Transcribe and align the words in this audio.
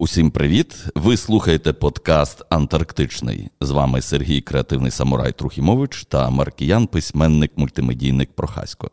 Усім 0.00 0.30
привіт! 0.30 0.86
Ви 0.94 1.16
слухаєте 1.16 1.72
подкаст 1.72 2.42
Антарктичний. 2.50 3.48
З 3.60 3.70
вами 3.70 4.02
Сергій 4.02 4.40
Креативний 4.40 4.90
Самурай 4.90 5.32
Трухімович 5.32 6.04
та 6.04 6.30
Маркіян, 6.30 6.86
письменник, 6.86 7.52
мультимедійник 7.56 8.32
Прохасько. 8.32 8.90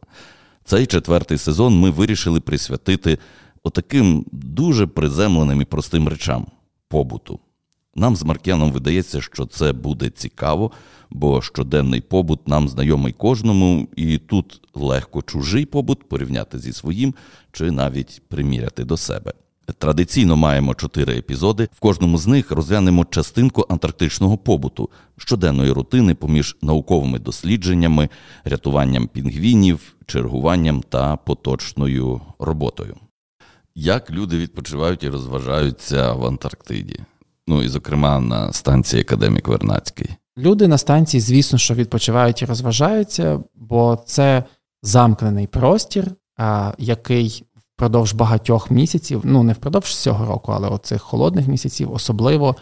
Цей 0.63 0.85
четвертий 0.85 1.37
сезон 1.37 1.79
ми 1.79 1.89
вирішили 1.89 2.39
присвятити 2.39 3.17
отаким 3.63 4.25
дуже 4.31 4.87
приземленим 4.87 5.61
і 5.61 5.65
простим 5.65 6.07
речам 6.07 6.47
побуту. 6.87 7.39
Нам 7.95 8.15
з 8.15 8.23
Маркіяном 8.23 8.71
видається, 8.71 9.21
що 9.21 9.45
це 9.45 9.73
буде 9.73 10.09
цікаво, 10.09 10.71
бо 11.09 11.41
щоденний 11.41 12.01
побут 12.01 12.47
нам 12.47 12.69
знайомий 12.69 13.13
кожному, 13.13 13.87
і 13.95 14.17
тут 14.17 14.61
легко 14.73 15.21
чужий 15.21 15.65
побут 15.65 16.09
порівняти 16.09 16.59
зі 16.59 16.73
своїм 16.73 17.15
чи 17.51 17.71
навіть 17.71 18.21
приміряти 18.27 18.83
до 18.83 18.97
себе. 18.97 19.33
Традиційно 19.77 20.37
маємо 20.37 20.75
чотири 20.75 21.17
епізоди. 21.17 21.67
В 21.73 21.79
кожному 21.79 22.17
з 22.17 22.27
них 22.27 22.51
розглянемо 22.51 23.05
частинку 23.05 23.65
антарктичного 23.69 24.37
побуту, 24.37 24.89
щоденної 25.17 25.71
рутини 25.71 26.15
поміж 26.15 26.57
науковими 26.61 27.19
дослідженнями, 27.19 28.09
рятуванням 28.43 29.07
пінгвінів, 29.07 29.95
чергуванням 30.05 30.83
та 30.89 31.15
поточною 31.15 32.21
роботою. 32.39 32.95
Як 33.75 34.11
люди 34.11 34.37
відпочивають 34.37 35.03
і 35.03 35.09
розважаються 35.09 36.13
в 36.13 36.25
Антарктиді? 36.25 36.99
Ну 37.47 37.63
і, 37.63 37.67
зокрема, 37.67 38.19
на 38.19 38.53
станції 38.53 39.01
Академік 39.01 39.47
Вернацький. 39.47 40.09
Люди 40.37 40.67
на 40.67 40.77
станції, 40.77 41.21
звісно, 41.21 41.57
що 41.57 41.73
відпочивають 41.73 42.41
і 42.41 42.45
розважаються, 42.45 43.43
бо 43.55 44.03
це 44.05 44.43
замкнений 44.83 45.47
простір, 45.47 46.11
який 46.77 47.43
впродовж 47.75 48.13
багатьох 48.13 48.71
місяців, 48.71 49.21
ну 49.23 49.43
не 49.43 49.53
впродовж 49.53 49.85
всього 49.85 50.25
року, 50.25 50.51
але 50.51 50.67
оцих 50.67 51.01
холодних 51.01 51.47
місяців, 51.47 51.91
особливо 51.91 52.55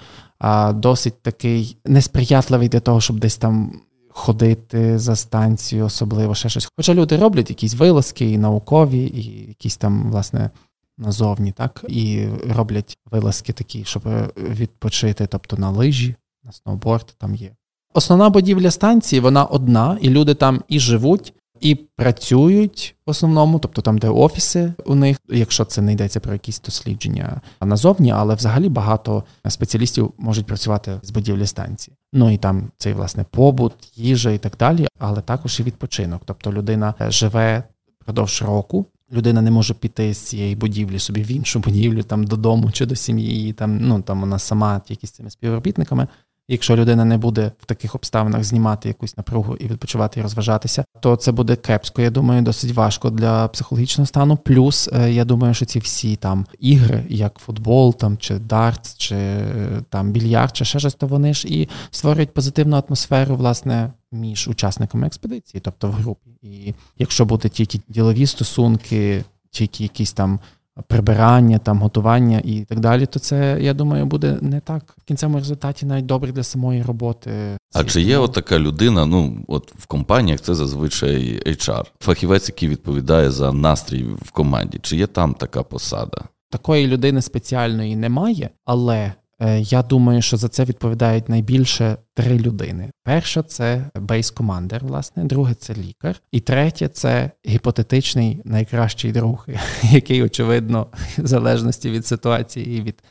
досить 0.73 1.21
такий 1.21 1.77
несприятливий 1.85 2.69
для 2.69 2.79
того, 2.79 3.01
щоб 3.01 3.19
десь 3.19 3.37
там. 3.37 3.81
Ходити 4.15 4.99
за 4.99 5.15
станцію, 5.15 5.85
особливо 5.85 6.35
ще 6.35 6.49
щось. 6.49 6.69
Хоча 6.75 6.93
люди 6.93 7.17
роблять 7.17 7.49
якісь 7.49 7.75
вилазки 7.75 8.31
і 8.31 8.37
наукові, 8.37 8.97
і 8.99 9.47
якісь 9.47 9.77
там, 9.77 10.11
власне, 10.11 10.49
назовні, 10.97 11.51
так, 11.51 11.85
і 11.87 12.27
роблять 12.49 12.97
вилазки 13.11 13.53
такі, 13.53 13.83
щоб 13.83 14.03
відпочити, 14.37 15.27
тобто 15.27 15.57
на 15.57 15.69
лижі, 15.69 16.15
на 16.43 16.51
сноуборд 16.51 17.15
там 17.17 17.35
є. 17.35 17.51
Основна 17.93 18.29
будівля 18.29 18.71
станції, 18.71 19.19
вона 19.19 19.45
одна, 19.45 19.97
і 20.01 20.09
люди 20.09 20.33
там 20.33 20.63
і 20.67 20.79
живуть, 20.79 21.33
і 21.63 21.75
працюють 21.75 22.95
в 23.05 23.09
основному, 23.09 23.59
тобто 23.59 23.81
там, 23.81 23.97
де 23.97 24.09
офіси 24.09 24.73
у 24.85 24.95
них, 24.95 25.17
якщо 25.29 25.65
це 25.65 25.81
не 25.81 25.93
йдеться 25.93 26.19
про 26.19 26.33
якісь 26.33 26.61
дослідження 26.61 27.41
назовні, 27.61 28.11
але 28.11 28.35
взагалі 28.35 28.69
багато 28.69 29.23
спеціалістів 29.47 30.13
можуть 30.17 30.45
працювати 30.45 30.99
з 31.03 31.11
будівлі 31.11 31.47
станції. 31.47 31.97
Ну 32.13 32.33
і 32.33 32.37
там 32.37 32.71
цей 32.77 32.93
власне 32.93 33.25
побут, 33.31 33.73
їжа 33.95 34.31
і 34.31 34.37
так 34.37 34.57
далі, 34.59 34.87
але 34.99 35.21
також 35.21 35.59
і 35.59 35.63
відпочинок. 35.63 36.21
Тобто 36.25 36.53
людина 36.53 36.93
живе 37.09 37.63
впродовж 38.01 38.41
року. 38.41 38.85
Людина 39.13 39.41
не 39.41 39.51
може 39.51 39.73
піти 39.73 40.13
з 40.13 40.17
цієї 40.17 40.55
будівлі 40.55 40.99
собі 40.99 41.23
в 41.23 41.31
іншу 41.31 41.59
будівлю, 41.59 42.03
там 42.03 42.23
додому 42.23 42.71
чи 42.71 42.85
до 42.85 42.95
сім'ї, 42.95 43.53
там 43.53 43.77
ну 43.81 44.01
там 44.01 44.19
вона 44.19 44.39
сама 44.39 44.79
тільки 44.79 45.07
з 45.07 45.11
цими 45.11 45.29
співробітниками. 45.29 46.07
Якщо 46.47 46.75
людина 46.75 47.05
не 47.05 47.17
буде 47.17 47.51
в 47.59 47.65
таких 47.65 47.95
обставинах 47.95 48.43
знімати 48.43 48.87
якусь 48.87 49.17
напругу 49.17 49.55
і 49.55 49.67
відпочивати 49.67 50.19
і 50.19 50.23
розважатися, 50.23 50.85
то 50.99 51.15
це 51.15 51.31
буде 51.31 51.55
кепсько. 51.55 52.01
Я 52.01 52.09
думаю, 52.09 52.41
досить 52.41 52.71
важко 52.71 53.09
для 53.09 53.47
психологічного 53.47 54.05
стану. 54.05 54.37
Плюс 54.37 54.89
е, 54.93 55.11
я 55.11 55.25
думаю, 55.25 55.53
що 55.53 55.65
ці 55.65 55.79
всі 55.79 56.15
там 56.15 56.45
ігри, 56.59 57.05
як 57.09 57.39
футбол, 57.39 57.95
там 57.95 58.17
чи 58.17 58.39
дартс, 58.39 58.97
чи 58.97 59.15
е, 59.15 59.81
там 59.89 60.11
більярд, 60.11 60.55
чи 60.57 60.65
ще 60.65 60.79
щось, 60.79 60.93
то 60.93 61.07
вони 61.07 61.33
ж 61.33 61.47
і 61.47 61.69
створюють 61.91 62.33
позитивну 62.33 62.83
атмосферу, 62.87 63.35
власне, 63.35 63.91
між 64.11 64.47
учасниками 64.47 65.07
експедиції, 65.07 65.61
тобто 65.61 65.87
в 65.87 65.91
групі. 65.91 66.29
І 66.41 66.73
якщо 66.97 67.25
буде 67.25 67.49
тільки 67.49 67.79
ділові 67.87 68.27
стосунки, 68.27 69.23
тільки 69.51 69.83
якісь 69.83 70.13
там 70.13 70.39
прибирання, 70.87 71.57
там 71.57 71.81
готування 71.81 72.41
і 72.43 72.61
так 72.61 72.79
далі, 72.79 73.05
то 73.05 73.19
це, 73.19 73.57
я 73.61 73.73
думаю, 73.73 74.05
буде 74.05 74.37
не 74.41 74.59
так 74.59 74.95
в 74.97 75.03
кінцевому 75.03 75.37
результаті 75.37 75.85
навіть 75.85 76.05
добре 76.05 76.31
для 76.31 76.43
самої 76.43 76.83
роботи. 76.83 77.31
А 77.73 77.83
чи 77.83 78.01
є 78.01 78.17
от 78.17 78.33
така 78.33 78.59
людина? 78.59 79.05
Ну 79.05 79.37
от 79.47 79.73
в 79.75 79.85
компаніях 79.85 80.41
це 80.41 80.55
зазвичай 80.55 81.41
HR, 81.45 81.83
фахівець, 81.99 82.49
який 82.49 82.69
відповідає 82.69 83.31
за 83.31 83.53
настрій 83.53 84.03
в 84.21 84.31
команді. 84.31 84.79
Чи 84.81 84.97
є 84.97 85.07
там 85.07 85.33
така 85.33 85.63
посада? 85.63 86.21
Такої 86.49 86.87
людини 86.87 87.21
спеціальної 87.21 87.95
немає, 87.95 88.49
але 88.65 89.13
я 89.49 89.83
думаю, 89.83 90.21
що 90.21 90.37
за 90.37 90.49
це 90.49 90.63
відповідають 90.63 91.29
найбільше 91.29 91.97
три 92.13 92.39
людини. 92.39 92.91
Перша 93.03 93.43
це 93.43 93.89
бейс-командер, 93.95 94.85
власне, 94.85 95.23
друге 95.23 95.53
це 95.53 95.73
лікар, 95.73 96.21
і 96.31 96.39
третє 96.39 96.87
це 96.87 97.31
гіпотетичний 97.47 98.41
найкращий 98.45 99.11
друг, 99.11 99.47
який, 99.83 100.23
очевидно, 100.23 100.87
в 101.17 101.27
залежності 101.27 101.89
від 101.89 102.05
ситуації 102.05 102.77
і 102.77 102.81
від 102.81 103.03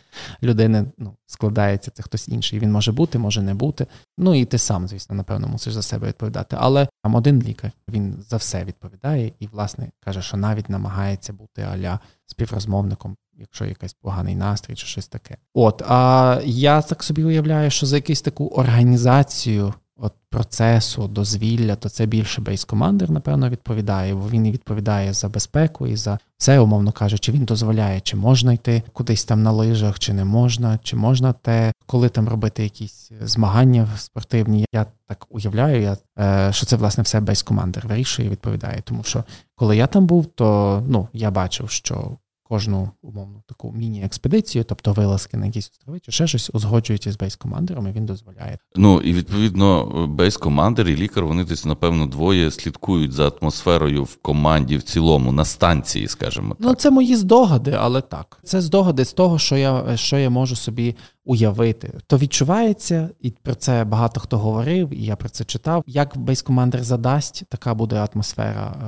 людини 0.42 0.84
ну, 0.98 1.14
складається 1.26 1.90
це 1.90 2.02
хтось 2.02 2.28
інший. 2.28 2.58
Він 2.58 2.72
може 2.72 2.92
бути, 2.92 3.18
може 3.18 3.42
не 3.42 3.54
бути. 3.54 3.86
Ну 4.18 4.34
і 4.34 4.44
ти 4.44 4.58
сам, 4.58 4.88
звісно, 4.88 5.16
напевно, 5.16 5.48
мусиш 5.48 5.74
за 5.74 5.82
себе 5.82 6.08
відповідати. 6.08 6.56
Але 6.60 6.88
там 7.02 7.14
один 7.14 7.42
лікар 7.42 7.72
він 7.88 8.24
за 8.28 8.36
все 8.36 8.64
відповідає 8.64 9.32
і, 9.38 9.46
власне, 9.46 9.90
каже, 10.00 10.22
що 10.22 10.36
навіть 10.36 10.68
намагається 10.68 11.32
бути 11.32 11.62
аля 11.62 12.00
співрозмовником 12.26 13.16
якщо 13.38 13.64
якийсь 13.64 13.92
поганий 13.92 14.34
настрій 14.34 14.74
чи 14.74 14.86
щось 14.86 15.08
таке. 15.08 15.36
От, 15.54 15.82
а 15.88 16.40
я 16.44 16.82
так 16.82 17.02
собі 17.02 17.24
уявляю, 17.24 17.70
що 17.70 17.86
за 17.86 17.96
якусь 17.96 18.22
таку 18.22 18.46
організацію 18.46 19.74
от 20.02 20.12
процесу 20.30 21.08
дозвілля, 21.08 21.76
то 21.76 21.88
це 21.88 22.06
більше 22.06 22.40
бейс-командир, 22.40 23.10
напевно, 23.10 23.48
відповідає, 23.48 24.14
бо 24.14 24.28
він 24.28 24.46
і 24.46 24.52
відповідає 24.52 25.12
за 25.12 25.28
безпеку 25.28 25.86
і 25.86 25.96
за 25.96 26.18
все, 26.38 26.60
умовно 26.60 26.92
кажучи, 26.92 27.32
він 27.32 27.44
дозволяє, 27.44 28.00
чи 28.00 28.16
можна 28.16 28.52
йти 28.52 28.82
кудись 28.92 29.24
там 29.24 29.42
на 29.42 29.50
лижах, 29.50 29.98
чи 29.98 30.12
не 30.12 30.24
можна, 30.24 30.78
чи 30.82 30.96
можна 30.96 31.32
те, 31.32 31.72
коли 31.86 32.08
там 32.08 32.28
робити 32.28 32.62
якісь 32.62 33.12
змагання 33.20 33.88
спортивні. 33.96 34.66
Я 34.72 34.86
так 35.06 35.26
уявляю, 35.30 35.82
я, 35.82 35.96
е, 36.18 36.52
що 36.52 36.66
це 36.66 36.76
власне 36.76 37.02
все 37.02 37.20
бейс-командир 37.20 37.86
вирішує 37.86 38.28
і 38.28 38.30
відповідає. 38.30 38.82
Тому 38.84 39.02
що 39.02 39.24
коли 39.54 39.76
я 39.76 39.86
там 39.86 40.06
був, 40.06 40.26
то 40.26 40.82
ну 40.88 41.08
я 41.12 41.30
бачив, 41.30 41.70
що 41.70 42.10
кожну 42.52 42.90
умовну 43.02 43.42
таку 43.48 43.72
міні-експедицію, 43.72 44.64
тобто 44.64 44.92
вилазки 44.92 45.36
на 45.36 45.46
якісь 45.46 45.70
острови, 45.70 46.00
чи 46.00 46.12
ще 46.12 46.26
щось 46.26 46.50
узгоджується 46.52 47.12
з 47.12 47.16
бейс-командером, 47.16 47.88
і 47.88 47.92
він 47.92 48.06
дозволяє. 48.06 48.58
Ну 48.76 49.00
і 49.00 49.12
відповідно, 49.12 49.84
бейс-командер 50.08 50.88
і 50.88 50.96
лікар 50.96 51.24
вони 51.24 51.44
десь, 51.44 51.64
напевно, 51.64 52.06
двоє 52.06 52.50
слідкують 52.50 53.12
за 53.12 53.28
атмосферою 53.28 54.04
в 54.04 54.16
команді 54.16 54.76
в 54.76 54.82
цілому, 54.82 55.32
на 55.32 55.44
станції, 55.44 56.08
скажімо 56.08 56.46
ну, 56.48 56.54
так. 56.54 56.66
Ну, 56.66 56.74
це 56.74 56.90
мої 56.90 57.16
здогади, 57.16 57.76
але 57.80 58.00
так. 58.00 58.40
Це 58.44 58.60
здогади 58.60 59.04
з 59.04 59.12
того, 59.12 59.38
що 59.38 59.56
я 59.56 59.96
що 59.96 60.18
я 60.18 60.30
можу 60.30 60.56
собі 60.56 60.96
уявити, 61.24 61.92
то 62.06 62.18
відчувається, 62.18 63.08
і 63.20 63.30
про 63.30 63.54
це 63.54 63.84
багато 63.84 64.20
хто 64.20 64.38
говорив, 64.38 64.94
і 64.94 65.04
я 65.04 65.16
про 65.16 65.28
це 65.28 65.44
читав. 65.44 65.84
Як 65.86 66.16
бейс-командер 66.16 66.82
задасть, 66.82 67.44
така 67.48 67.74
буде 67.74 68.06
атмосфера 68.14 68.74
е, 68.76 68.86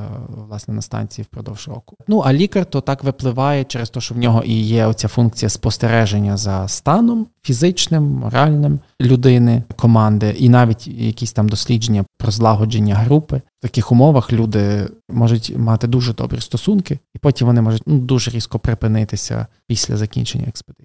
власне 0.48 0.74
на 0.74 0.82
станції 0.82 1.24
впродовж 1.30 1.68
року. 1.68 1.96
Ну 2.08 2.18
а 2.18 2.32
лікар 2.32 2.64
то 2.64 2.80
так 2.80 3.04
випливає 3.04 3.64
через 3.64 3.90
те, 3.90 4.00
що 4.00 4.14
в 4.14 4.18
нього 4.18 4.42
і 4.42 4.52
є 4.52 4.86
оця 4.86 5.08
функція 5.08 5.48
спостереження 5.48 6.36
за 6.36 6.68
станом 6.68 7.26
фізичним, 7.42 8.04
моральним 8.04 8.80
людини, 9.00 9.62
команди, 9.76 10.34
і 10.38 10.48
навіть 10.48 10.86
якісь 10.86 11.32
там 11.32 11.48
дослідження 11.48 12.04
про 12.18 12.30
злагодження 12.30 12.94
групи. 12.94 13.42
В 13.58 13.62
таких 13.62 13.92
умовах 13.92 14.32
люди 14.32 14.88
можуть 15.08 15.56
мати 15.56 15.86
дуже 15.86 16.14
добрі 16.14 16.40
стосунки, 16.40 16.98
і 17.14 17.18
потім 17.18 17.46
вони 17.46 17.60
можуть 17.60 17.82
ну, 17.86 17.98
дуже 17.98 18.30
різко 18.30 18.58
припинитися 18.58 19.46
після 19.66 19.96
закінчення 19.96 20.44
експедиції 20.48 20.83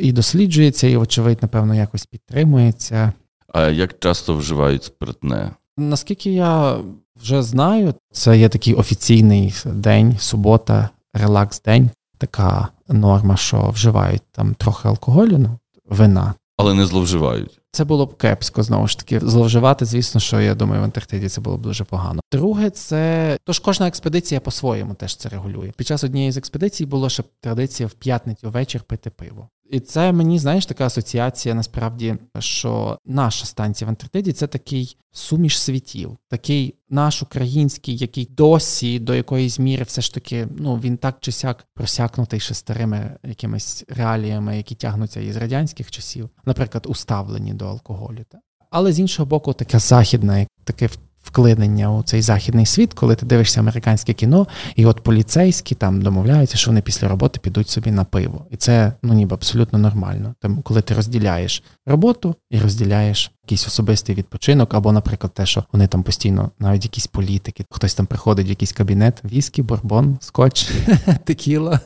і 0.00 0.12
досліджується, 0.12 0.86
і, 0.86 0.96
вочевидь, 0.96 1.38
напевно, 1.42 1.74
якось 1.74 2.06
підтримується. 2.06 3.12
А 3.52 3.68
як 3.68 3.98
часто 3.98 4.34
вживають 4.34 4.84
спиртне? 4.84 5.50
Наскільки 5.78 6.32
я 6.32 6.76
вже 7.22 7.42
знаю, 7.42 7.94
це 8.12 8.38
є 8.38 8.48
такий 8.48 8.74
офіційний 8.74 9.54
день, 9.64 10.16
субота, 10.18 10.88
релакс-день, 11.14 11.90
така 12.18 12.68
норма, 12.88 13.36
що 13.36 13.70
вживають 13.70 14.22
там 14.32 14.54
трохи 14.54 14.88
алкоголю, 14.88 15.38
ну, 15.38 15.58
вина. 15.88 16.34
Але 16.56 16.74
не 16.74 16.86
зловживають. 16.86 17.60
Це 17.72 17.84
було 17.84 18.06
б 18.06 18.16
кепсько 18.16 18.62
знову 18.62 18.88
ж 18.88 18.98
таки. 18.98 19.20
Зловживати, 19.20 19.84
звісно, 19.84 20.20
що 20.20 20.40
я 20.40 20.54
думаю, 20.54 20.80
в 20.80 20.84
Антарктиді 20.84 21.28
це 21.28 21.40
було 21.40 21.56
б 21.56 21.62
дуже 21.62 21.84
погано. 21.84 22.20
Друге, 22.32 22.70
це 22.70 23.36
тож 23.44 23.58
кожна 23.58 23.88
експедиція 23.88 24.40
по-своєму 24.40 24.94
теж 24.94 25.16
це 25.16 25.28
регулює. 25.28 25.72
Під 25.76 25.86
час 25.86 26.04
однієї 26.04 26.32
з 26.32 26.36
експедицій 26.36 26.86
було 26.86 27.08
ще 27.08 27.22
традиція 27.40 27.86
в 27.86 27.92
п'ятницю 27.92 28.50
ввечір 28.50 28.82
пити 28.82 29.10
пиво. 29.10 29.48
І 29.70 29.80
це 29.80 30.12
мені, 30.12 30.38
знаєш, 30.38 30.66
така 30.66 30.86
асоціація 30.86 31.54
насправді, 31.54 32.16
що 32.38 32.98
наша 33.06 33.46
станція 33.46 33.86
в 33.86 33.88
Антарктиді 33.88 34.32
це 34.32 34.46
такий 34.46 34.96
суміш 35.12 35.60
світів, 35.60 36.16
такий 36.28 36.74
наш 36.88 37.22
український, 37.22 37.96
який 37.96 38.28
досі 38.30 38.98
до 38.98 39.14
якоїсь 39.14 39.58
міри 39.58 39.84
все 39.84 40.00
ж 40.00 40.14
таки, 40.14 40.48
ну 40.58 40.76
він 40.76 40.96
так 40.96 41.16
чи 41.20 41.32
сяк 41.32 41.66
просякнутий 41.74 42.40
ще 42.40 42.54
старими 42.54 43.16
якимись 43.24 43.84
реаліями, 43.88 44.56
які 44.56 44.74
тягнуться 44.74 45.20
із 45.20 45.36
радянських 45.36 45.90
часів, 45.90 46.30
наприклад, 46.44 46.86
уставлені 46.88 47.54
до 47.54 47.66
алкоголю. 47.66 48.24
Та? 48.28 48.38
Але 48.70 48.92
з 48.92 49.00
іншого 49.00 49.26
боку, 49.26 49.52
таке 49.52 49.78
західне, 49.78 50.46
таке 50.64 50.88
вклинення 51.22 51.92
у 51.92 52.02
цей 52.02 52.22
західний 52.22 52.66
світ, 52.66 52.94
коли 52.94 53.16
ти 53.16 53.26
дивишся 53.26 53.60
американське 53.60 54.12
кіно, 54.12 54.46
і 54.76 54.86
от 54.86 55.00
поліцейські 55.00 55.74
там 55.74 56.02
домовляються, 56.02 56.56
що 56.56 56.70
вони 56.70 56.82
після 56.82 57.08
роботи 57.08 57.40
підуть 57.42 57.68
собі 57.68 57.90
на 57.90 58.04
пиво. 58.04 58.46
І 58.50 58.56
це 58.56 58.92
ну 59.02 59.14
ніби 59.14 59.34
абсолютно 59.34 59.78
нормально. 59.78 60.34
Там, 60.40 60.62
коли 60.62 60.82
ти 60.82 60.94
розділяєш 60.94 61.62
роботу 61.86 62.34
і 62.50 62.58
розділяєш 62.58 63.32
якийсь 63.50 63.66
особистий 63.66 64.14
відпочинок, 64.14 64.74
або, 64.74 64.92
наприклад, 64.92 65.34
те, 65.34 65.46
що 65.46 65.64
вони 65.72 65.86
там 65.86 66.02
постійно, 66.02 66.50
навіть 66.58 66.84
якісь 66.84 67.06
політики, 67.06 67.64
хтось 67.70 67.94
там 67.94 68.06
приходить 68.06 68.46
в 68.46 68.48
якийсь 68.48 68.72
кабінет, 68.72 69.22
віскі, 69.24 69.62
бурбон, 69.62 70.18
скотч, 70.20 70.70
текіла. 71.24 71.80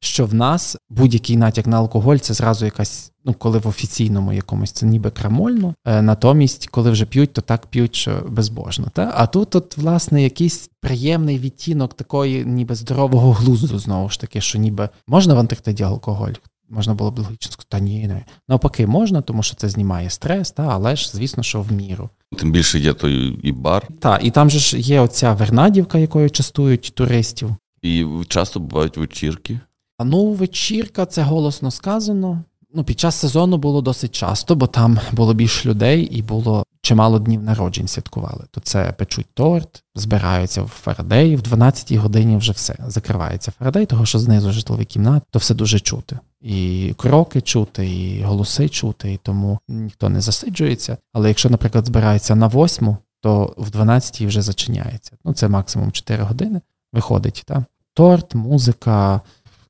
Що 0.00 0.26
в 0.26 0.34
нас 0.34 0.76
будь-який 0.90 1.36
натяк 1.36 1.66
на 1.66 1.76
алкоголь 1.76 2.16
це 2.16 2.34
зразу 2.34 2.64
якась. 2.64 3.12
Ну, 3.24 3.34
коли 3.34 3.58
в 3.58 3.68
офіційному 3.68 4.32
якомусь 4.32 4.72
це 4.72 4.86
ніби 4.86 5.10
крамольно, 5.10 5.74
е, 5.86 6.02
натомість, 6.02 6.66
коли 6.66 6.90
вже 6.90 7.06
п'ють, 7.06 7.32
то 7.32 7.40
так 7.40 7.66
п'ють, 7.66 7.94
що 7.94 8.22
безбожно. 8.28 8.86
Та? 8.92 9.12
А 9.14 9.26
тут, 9.26 9.56
от, 9.56 9.76
власне, 9.76 10.22
якийсь 10.22 10.70
приємний 10.80 11.38
відтінок 11.38 11.94
такої, 11.94 12.44
ніби 12.44 12.74
здорового 12.74 13.32
глузду, 13.32 13.78
знову 13.78 14.08
ж 14.08 14.20
таки, 14.20 14.40
що 14.40 14.58
ніби 14.58 14.88
можна 15.06 15.34
в 15.34 15.38
Антарктиді 15.38 15.82
алкоголь? 15.82 16.32
Можна 16.70 16.94
було 16.94 17.10
б 17.10 17.18
логічно 17.18 17.52
сказати, 17.52 17.66
та 17.68 17.80
ні, 17.80 18.06
не. 18.06 18.24
Навпаки, 18.48 18.86
можна, 18.86 19.22
тому 19.22 19.42
що 19.42 19.56
це 19.56 19.68
знімає 19.68 20.10
стрес, 20.10 20.50
та, 20.50 20.62
але 20.62 20.96
ж, 20.96 21.10
звісно, 21.14 21.42
що 21.42 21.62
в 21.62 21.72
міру. 21.72 22.10
Тим 22.38 22.52
більше 22.52 22.78
є 22.78 22.92
той 22.92 23.40
і 23.42 23.52
бар. 23.52 23.88
Так, 24.00 24.24
і 24.24 24.30
там 24.30 24.50
же 24.50 24.58
ж 24.58 24.78
є 24.78 25.00
оця 25.00 25.32
Вернадівка, 25.32 25.98
якою 25.98 26.30
частують 26.30 26.92
туристів. 26.94 27.56
І 27.82 28.06
часто 28.28 28.60
бувають 28.60 28.96
вечірки. 28.96 29.60
А 29.98 30.04
ну, 30.04 30.32
вечірка, 30.32 31.06
це 31.06 31.22
голосно 31.22 31.70
сказано. 31.70 32.44
Ну, 32.74 32.84
Під 32.84 33.00
час 33.00 33.14
сезону 33.14 33.58
було 33.58 33.82
досить 33.82 34.14
часто, 34.14 34.54
бо 34.54 34.66
там 34.66 34.98
було 35.12 35.34
більше 35.34 35.68
людей 35.68 36.02
і 36.02 36.22
було 36.22 36.64
чимало 36.80 37.18
днів 37.18 37.42
народжень 37.42 37.88
святкували. 37.88 38.44
То 38.50 38.60
це 38.60 38.92
печуть 38.92 39.26
торт, 39.34 39.84
збираються 39.94 40.62
в 40.62 40.68
Фарадеї, 40.68 41.36
в 41.36 41.40
12-й 41.40 41.96
годині 41.96 42.36
вже 42.36 42.52
все. 42.52 42.76
Закривається 42.86 43.50
Фарадей, 43.58 43.86
того 43.86 44.06
що 44.06 44.18
знизу 44.18 44.52
житловий 44.52 44.86
кімнат, 44.86 45.22
то 45.30 45.38
все 45.38 45.54
дуже 45.54 45.80
чути. 45.80 46.18
І 46.40 46.94
кроки 46.96 47.40
чути, 47.40 47.90
і 47.90 48.22
голоси 48.22 48.68
чути, 48.68 49.12
і 49.12 49.16
тому 49.16 49.58
ніхто 49.68 50.08
не 50.08 50.20
засиджується. 50.20 50.96
Але 51.12 51.28
якщо, 51.28 51.50
наприклад, 51.50 51.86
збирається 51.86 52.34
на 52.34 52.46
восьму, 52.46 52.96
то 53.20 53.54
в 53.56 53.68
12-й 53.68 54.26
вже 54.26 54.42
зачиняється. 54.42 55.12
Ну, 55.24 55.32
це 55.32 55.48
максимум 55.48 55.92
4 55.92 56.22
години. 56.22 56.60
Виходить, 56.92 57.42
так? 57.46 57.62
Торт, 57.94 58.34
музика, 58.34 59.20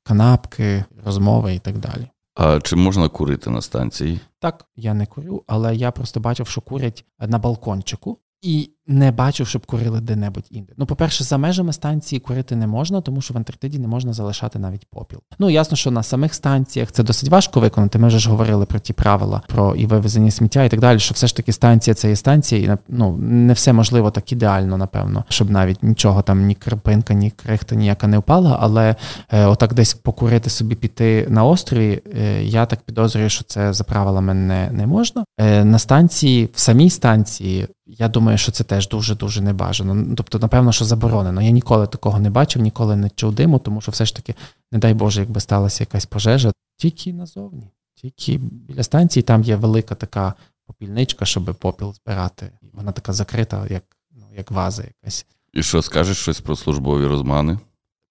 канапки, 0.03 0.83
розмови 1.05 1.55
і 1.55 1.59
так 1.59 1.77
далі. 1.77 2.07
А 2.41 2.59
чи 2.61 2.75
можна 2.75 3.09
курити 3.09 3.49
на 3.49 3.61
станції? 3.61 4.19
Так, 4.39 4.65
я 4.75 4.93
не 4.93 5.05
курю, 5.05 5.43
але 5.47 5.75
я 5.75 5.91
просто 5.91 6.19
бачив, 6.19 6.47
що 6.47 6.61
курять 6.61 7.05
на 7.19 7.39
балкончику. 7.39 8.17
І 8.41 8.69
не 8.89 9.11
бачив, 9.11 9.47
щоб 9.47 9.65
курили 9.65 10.01
де-небудь 10.01 10.47
інде. 10.51 10.73
Ну, 10.77 10.85
по-перше, 10.85 11.23
за 11.23 11.37
межами 11.37 11.73
станції 11.73 12.19
курити 12.19 12.55
не 12.55 12.67
можна, 12.67 13.01
тому 13.01 13.21
що 13.21 13.33
в 13.33 13.37
Антарктиді 13.37 13.79
не 13.79 13.87
можна 13.87 14.13
залишати 14.13 14.59
навіть 14.59 14.85
попіл. 14.85 15.19
Ну, 15.39 15.49
ясно, 15.49 15.77
що 15.77 15.91
на 15.91 16.03
самих 16.03 16.33
станціях 16.33 16.91
це 16.91 17.03
досить 17.03 17.29
важко 17.29 17.59
виконати. 17.59 17.99
Ми 17.99 18.07
вже 18.07 18.19
ж 18.19 18.29
говорили 18.29 18.65
про 18.65 18.79
ті 18.79 18.93
правила, 18.93 19.41
про 19.47 19.75
і 19.75 19.85
вивезення 19.85 20.31
сміття 20.31 20.63
і 20.63 20.69
так 20.69 20.79
далі. 20.79 20.99
Що 20.99 21.13
все 21.13 21.27
ж 21.27 21.35
таки 21.35 21.51
станція 21.51 21.93
це 21.93 22.09
є 22.09 22.15
станція, 22.15 22.73
і 22.73 22.77
ну 22.87 23.17
не 23.17 23.53
все 23.53 23.73
можливо 23.73 24.11
так 24.11 24.31
ідеально, 24.31 24.77
напевно, 24.77 25.25
щоб 25.29 25.51
навіть 25.51 25.83
нічого 25.83 26.21
там, 26.21 26.45
ні 26.45 26.55
крапинка, 26.55 27.13
ні 27.13 27.31
крихта 27.31 27.75
ніяка 27.75 28.07
не 28.07 28.17
впала. 28.17 28.57
Але 28.61 28.95
е, 29.29 29.45
отак 29.45 29.73
десь 29.73 29.93
покурити 29.93 30.49
собі 30.49 30.75
піти 30.75 31.27
на 31.29 31.43
острові. 31.43 32.01
Е, 32.19 32.43
я 32.43 32.65
так 32.65 32.81
підозрюю, 32.81 33.29
що 33.29 33.43
це 33.43 33.73
за 33.73 33.83
правилами 33.83 34.33
не, 34.33 34.71
не 34.71 34.87
можна. 34.87 35.23
Е, 35.39 35.65
на 35.65 35.79
станції, 35.79 36.49
в 36.53 36.59
самій 36.59 36.89
станції. 36.89 37.67
Я 37.97 38.07
думаю, 38.07 38.37
що 38.37 38.51
це 38.51 38.63
теж 38.63 38.87
дуже 38.87 39.15
дуже 39.15 39.41
небажано. 39.41 40.15
Тобто, 40.17 40.39
напевно, 40.39 40.71
що 40.71 40.85
заборонено. 40.85 41.41
Я 41.41 41.49
ніколи 41.49 41.87
такого 41.87 42.19
не 42.19 42.29
бачив, 42.29 42.61
ніколи 42.61 42.95
не 42.95 43.09
чув 43.09 43.35
диму, 43.35 43.59
тому 43.59 43.81
що 43.81 43.91
все 43.91 44.05
ж 44.05 44.15
таки, 44.15 44.35
не 44.71 44.79
дай 44.79 44.93
Боже, 44.93 45.21
якби 45.21 45.39
сталася 45.39 45.83
якась 45.83 46.05
пожежа, 46.05 46.51
тільки 46.77 47.13
назовні, 47.13 47.71
тільки 47.95 48.37
біля 48.37 48.83
станції 48.83 49.23
там 49.23 49.43
є 49.43 49.55
велика 49.55 49.95
така 49.95 50.33
попільничка, 50.67 51.25
щоб 51.25 51.55
попіл 51.55 51.93
збирати. 51.93 52.51
Вона 52.73 52.91
така 52.91 53.13
закрита, 53.13 53.67
як 53.69 53.83
ну, 54.11 54.25
як 54.37 54.51
ваза 54.51 54.83
якась. 54.83 55.25
І 55.53 55.63
що 55.63 55.81
скажеш 55.81 56.17
щось 56.17 56.41
про 56.41 56.55
службові 56.55 57.05
романи? 57.05 57.59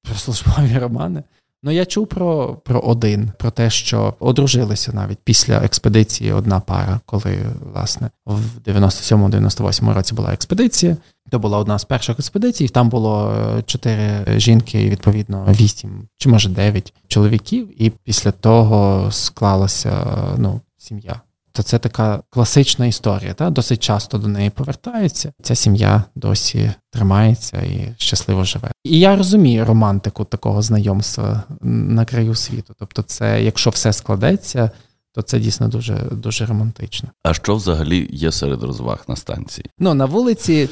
Про 0.03 0.15
службові 0.15 0.79
романи? 0.79 1.23
Ну, 1.63 1.71
я 1.71 1.87
чув 1.87 2.07
про 2.07 2.55
про 2.65 2.81
один, 2.81 3.33
про 3.39 3.51
те, 3.51 3.71
що 3.71 4.15
одружилися 4.21 4.93
навіть 4.93 5.19
після 5.25 5.57
експедиції 5.57 6.33
одна 6.33 6.61
пара, 6.61 7.01
коли 7.07 7.39
власне 7.73 8.11
в 8.27 8.41
97-98 8.67 9.95
році 9.95 10.15
була 10.15 10.33
експедиція. 10.33 10.97
То 11.31 11.39
була 11.39 11.59
одна 11.59 11.79
з 11.79 11.85
перших 11.85 12.19
експедицій. 12.19 12.69
Там 12.69 12.89
було 12.89 13.33
е, 13.59 13.63
чотири 13.63 14.25
жінки, 14.41 14.83
і 14.83 14.91
відповідно 14.91 15.47
вісім 15.61 16.09
чи 16.19 16.29
може 16.29 16.49
дев'ять 16.49 16.93
чоловіків. 17.09 17.83
І 17.83 17.91
після 17.91 18.31
того 18.31 19.09
склалася 19.13 20.07
ну 20.39 20.61
сім'я 20.79 21.21
то 21.59 21.63
це 21.63 21.79
така 21.79 22.23
класична 22.31 22.87
історія. 22.87 23.35
Та? 23.35 23.51
Досить 23.51 23.83
часто 23.83 24.19
до 24.19 24.29
неї 24.29 24.51
повертаються. 24.51 25.33
Ця 25.43 25.55
сім'я 25.55 26.05
досі 26.15 26.73
тримається 26.91 27.57
і 27.57 27.95
щасливо 27.97 28.45
живе. 28.45 28.71
І 28.85 28.99
я 28.99 29.17
розумію 29.17 29.65
романтику 29.65 30.25
такого 30.25 30.63
знайомства 30.63 31.43
на 31.61 32.05
краю 32.05 32.35
світу. 32.35 32.75
Тобто, 32.79 33.03
це, 33.03 33.43
якщо 33.43 33.71
все 33.71 33.93
складеться, 33.93 34.71
то 35.15 35.23
це 35.23 35.41
дійсно 35.41 35.69
дуже 35.69 35.95
дуже 36.13 36.47
романтично. 36.47 37.09
А 37.23 37.35
що 37.35 37.57
взагалі 37.57 38.09
є 38.13 38.33
серед 38.33 38.63
розваг 38.63 39.05
на 39.09 39.17
станції? 39.17 39.67
Ну 39.79 39.95
на 39.95 40.05
вулиці, 40.05 40.69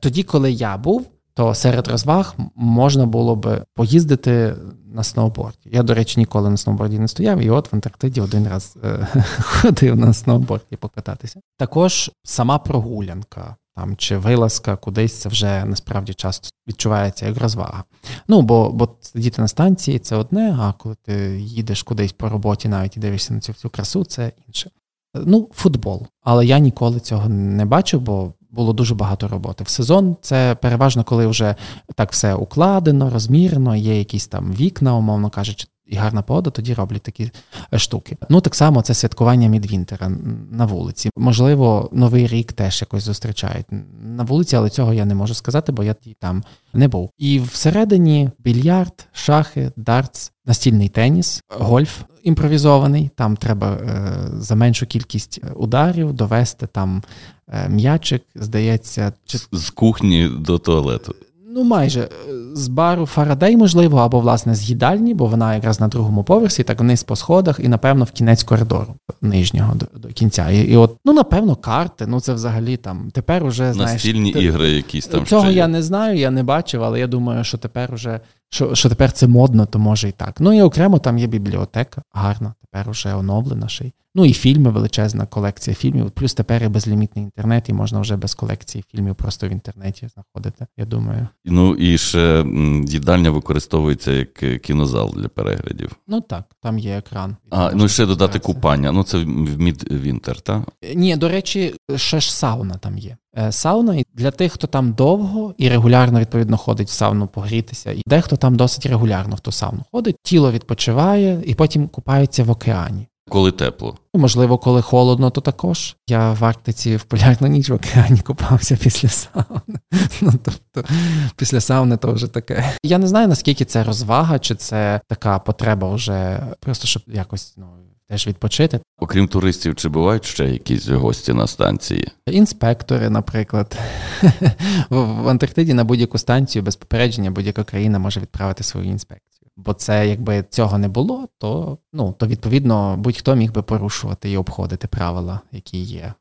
тоді, 0.00 0.22
коли 0.22 0.52
я 0.52 0.76
був, 0.76 1.06
то 1.38 1.54
серед 1.54 1.88
розваг 1.88 2.34
можна 2.54 3.06
було 3.06 3.36
би 3.36 3.64
поїздити 3.74 4.54
на 4.94 5.02
сноуборді. 5.04 5.58
Я, 5.64 5.82
до 5.82 5.94
речі, 5.94 6.20
ніколи 6.20 6.50
на 6.50 6.56
сноуборді 6.56 6.98
не 6.98 7.08
стояв, 7.08 7.40
і 7.40 7.50
от 7.50 7.72
в 7.72 7.74
Антарктиді 7.76 8.20
один 8.20 8.48
раз 8.48 8.76
е, 8.84 9.08
ходив 9.40 9.96
на 9.96 10.12
сноуборді 10.12 10.76
покататися. 10.76 11.40
Також 11.56 12.10
сама 12.24 12.58
прогулянка 12.58 13.56
там 13.76 13.96
чи 13.96 14.16
вилазка 14.16 14.76
кудись 14.76 15.20
це 15.20 15.28
вже 15.28 15.64
насправді 15.64 16.14
часто 16.14 16.48
відчувається 16.68 17.26
як 17.26 17.38
розвага. 17.38 17.84
Ну 18.28 18.42
бо 18.42 18.70
бо 18.70 18.88
сидіти 19.00 19.42
на 19.42 19.48
станції 19.48 19.98
це 19.98 20.16
одне, 20.16 20.56
а 20.60 20.72
коли 20.72 20.94
ти 21.02 21.40
їдеш 21.40 21.82
кудись 21.82 22.12
по 22.12 22.28
роботі, 22.28 22.68
навіть 22.68 22.96
і 22.96 23.00
дивишся 23.00 23.34
на 23.34 23.40
цю 23.40 23.52
всю 23.52 23.70
красу, 23.70 24.04
це 24.04 24.32
інше. 24.48 24.70
Ну, 25.14 25.48
футбол. 25.52 26.06
Але 26.22 26.46
я 26.46 26.58
ніколи 26.58 27.00
цього 27.00 27.28
не 27.28 27.64
бачив, 27.64 28.00
бо 28.00 28.32
було 28.50 28.72
дуже 28.72 28.94
багато 28.94 29.28
роботи. 29.28 29.64
В 29.64 29.68
сезон 29.68 30.16
це 30.20 30.56
переважно, 30.62 31.04
коли 31.04 31.26
вже 31.26 31.54
так 31.94 32.12
все 32.12 32.34
укладено, 32.34 33.10
розмірено, 33.10 33.76
є 33.76 33.98
якісь 33.98 34.26
там 34.26 34.52
вікна, 34.52 34.96
умовно 34.96 35.30
кажучи, 35.30 35.66
і 35.88 35.96
гарна 35.96 36.22
погода, 36.22 36.50
тоді 36.50 36.74
роблять 36.74 37.02
такі 37.02 37.30
штуки. 37.76 38.16
Ну 38.28 38.40
так 38.40 38.54
само 38.54 38.82
це 38.82 38.94
святкування 38.94 39.48
Мідвінтера 39.48 40.08
на 40.50 40.66
вулиці. 40.66 41.10
Можливо, 41.16 41.88
новий 41.92 42.26
рік 42.26 42.52
теж 42.52 42.80
якось 42.80 43.02
зустрічають 43.02 43.66
на 44.02 44.22
вулиці, 44.22 44.56
але 44.56 44.70
цього 44.70 44.94
я 44.94 45.04
не 45.04 45.14
можу 45.14 45.34
сказати, 45.34 45.72
бо 45.72 45.84
я 45.84 45.94
там 46.20 46.44
не 46.74 46.88
був. 46.88 47.10
І 47.18 47.40
всередині 47.40 48.30
більярд, 48.38 49.06
шахи, 49.12 49.72
дартс, 49.76 50.32
настільний 50.46 50.88
теніс, 50.88 51.42
гольф 51.58 52.00
імпровізований. 52.28 53.10
Там 53.14 53.36
треба 53.36 53.70
е, 53.70 54.12
за 54.38 54.54
меншу 54.54 54.86
кількість 54.86 55.40
ударів 55.56 56.12
довести 56.12 56.66
там 56.66 57.02
е, 57.48 57.68
м'ячик, 57.68 58.22
здається, 58.34 59.12
чи 59.26 59.38
з 59.52 59.70
кухні 59.70 60.30
до 60.38 60.58
туалету. 60.58 61.14
Ну, 61.50 61.64
майже 61.64 62.08
з 62.52 62.68
бару 62.68 63.06
Фарадей, 63.06 63.56
можливо, 63.56 63.98
або 63.98 64.20
власне 64.20 64.54
з 64.54 64.68
їдальні, 64.68 65.14
бо 65.14 65.26
вона 65.26 65.54
якраз 65.54 65.80
на 65.80 65.88
другому 65.88 66.24
поверсі, 66.24 66.62
так 66.62 66.80
вниз 66.80 67.02
по 67.02 67.16
сходах, 67.16 67.60
і 67.62 67.68
напевно 67.68 68.04
в 68.04 68.10
кінець 68.10 68.42
коридору 68.42 68.94
нижнього 69.22 69.74
до, 69.74 69.98
до 69.98 70.08
кінця. 70.08 70.50
І, 70.50 70.60
і 70.60 70.76
от, 70.76 70.96
ну 71.04 71.12
напевно, 71.12 71.56
карти. 71.56 72.06
Ну 72.06 72.20
це 72.20 72.34
взагалі 72.34 72.76
там 72.76 73.10
тепер 73.12 73.44
уже 73.44 73.72
знаєш... 73.72 73.92
Настільні 73.92 74.32
ти, 74.32 74.42
ігри, 74.42 74.70
якісь 74.70 75.06
там 75.06 75.26
цього 75.26 75.44
ще 75.44 75.52
я 75.52 75.68
не 75.68 75.82
знаю, 75.82 76.18
я 76.18 76.30
не 76.30 76.42
бачив, 76.42 76.82
але 76.84 77.00
я 77.00 77.06
думаю, 77.06 77.44
що 77.44 77.58
тепер 77.58 77.94
уже 77.94 78.20
що 78.50 78.74
що 78.74 78.88
тепер 78.88 79.12
це 79.12 79.26
модно, 79.26 79.66
то 79.66 79.78
може 79.78 80.08
і 80.08 80.12
так. 80.12 80.40
Ну 80.40 80.52
і 80.52 80.62
окремо 80.62 80.98
там 80.98 81.18
є 81.18 81.26
бібліотека, 81.26 82.02
гарна, 82.12 82.54
тепер 82.60 82.90
уже 82.90 83.14
оновлена 83.14 83.68
ще 83.68 83.84
й. 83.84 83.92
Ну 84.14 84.24
і 84.24 84.32
фільми, 84.32 84.70
величезна 84.70 85.26
колекція 85.26 85.76
фільмів. 85.76 86.10
Плюс 86.10 86.34
тепер 86.34 86.64
і 86.64 86.68
безлімітний 86.68 87.24
інтернет, 87.24 87.68
і 87.68 87.72
можна 87.72 88.00
вже 88.00 88.16
без 88.16 88.34
колекції 88.34 88.84
фільмів 88.92 89.14
просто 89.14 89.48
в 89.48 89.50
інтернеті 89.50 90.08
знаходити. 90.14 90.66
Я 90.76 90.84
думаю. 90.84 91.28
Ну 91.44 91.74
і 91.74 91.98
ще 91.98 92.44
їдальня 92.86 93.30
використовується 93.30 94.12
як 94.12 94.34
кінозал 94.62 95.14
для 95.16 95.28
переглядів. 95.28 95.96
Ну 96.06 96.20
так, 96.20 96.44
там 96.62 96.78
є 96.78 96.98
екран. 96.98 97.36
А 97.50 97.70
ну 97.74 97.88
ще 97.88 98.06
додати 98.06 98.38
купання. 98.38 98.92
Ну 98.92 99.02
це 99.02 99.18
в 99.18 99.60
Мідвінтер, 99.60 100.40
так? 100.40 100.62
Ні, 100.94 101.16
до 101.16 101.28
речі, 101.28 101.74
ще 101.96 102.20
ж 102.20 102.34
сауна 102.34 102.74
там 102.74 102.98
є. 102.98 103.16
Е, 103.38 103.52
сауна 103.52 103.94
і 103.94 104.04
для 104.14 104.30
тих, 104.30 104.52
хто 104.52 104.66
там 104.66 104.92
довго 104.92 105.54
і 105.58 105.68
регулярно 105.68 106.20
відповідно 106.20 106.56
ходить 106.56 106.88
в 106.88 106.92
сауну 106.92 107.26
погрітися, 107.26 107.90
і 107.90 108.02
дехто 108.06 108.36
там 108.36 108.56
досить 108.56 108.86
регулярно 108.86 109.36
в 109.36 109.40
ту 109.40 109.52
сауну 109.52 109.82
ходить, 109.92 110.16
тіло 110.22 110.52
відпочиває 110.52 111.42
і 111.46 111.54
потім 111.54 111.88
купається 111.88 112.44
в 112.44 112.50
океані. 112.50 113.06
Коли 113.28 113.52
тепло. 113.52 113.96
Можливо, 114.14 114.58
коли 114.58 114.82
холодно, 114.82 115.30
то 115.30 115.40
також. 115.40 115.96
Я 116.08 116.32
в 116.32 116.44
Арктиці 116.44 116.96
в 116.96 117.02
полярну 117.02 117.48
ніч 117.48 117.68
в 117.68 117.74
океані 117.74 118.20
купався 118.20 118.76
після 118.76 119.08
сауни. 119.08 119.78
Ну, 120.20 120.32
тобто, 120.42 120.94
після 121.36 121.60
сауни 121.60 121.96
то 121.96 122.12
вже 122.12 122.26
таке. 122.26 122.72
Я 122.82 122.98
не 122.98 123.06
знаю, 123.06 123.28
наскільки 123.28 123.64
це 123.64 123.84
розвага, 123.84 124.38
чи 124.38 124.54
це 124.54 125.00
така 125.08 125.38
потреба 125.38 125.94
вже 125.94 126.40
просто 126.60 126.86
щоб 126.86 127.02
якось 127.06 127.54
ну, 127.56 127.66
теж 128.08 128.26
відпочити. 128.26 128.80
Окрім 128.98 129.28
туристів, 129.28 129.76
чи 129.76 129.88
бувають 129.88 130.24
ще 130.24 130.50
якісь 130.50 130.88
гості 130.88 131.32
на 131.32 131.46
станції? 131.46 132.08
Інспектори, 132.26 133.10
наприклад, 133.10 133.78
в 134.90 135.28
Антарктиді 135.28 135.74
на 135.74 135.84
будь-яку 135.84 136.18
станцію 136.18 136.62
без 136.62 136.76
попередження 136.76 137.30
будь-яка 137.30 137.64
країна 137.64 137.98
може 137.98 138.20
відправити 138.20 138.64
свою 138.64 138.86
інспекцію. 138.86 139.48
Бо 139.56 139.72
це 139.72 140.08
якби 140.08 140.44
цього 140.50 140.78
не 140.78 140.88
було, 140.88 141.28
то 141.38 141.78
ну 141.92 142.14
то 142.18 142.26
відповідно 142.26 142.96
будь-хто 142.96 143.34
міг 143.34 143.52
би 143.52 143.62
порушувати 143.62 144.30
і 144.30 144.36
обходити 144.36 144.86
правила, 144.86 145.40
які 145.52 145.78
є 145.78 146.14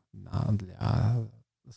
для 0.52 1.16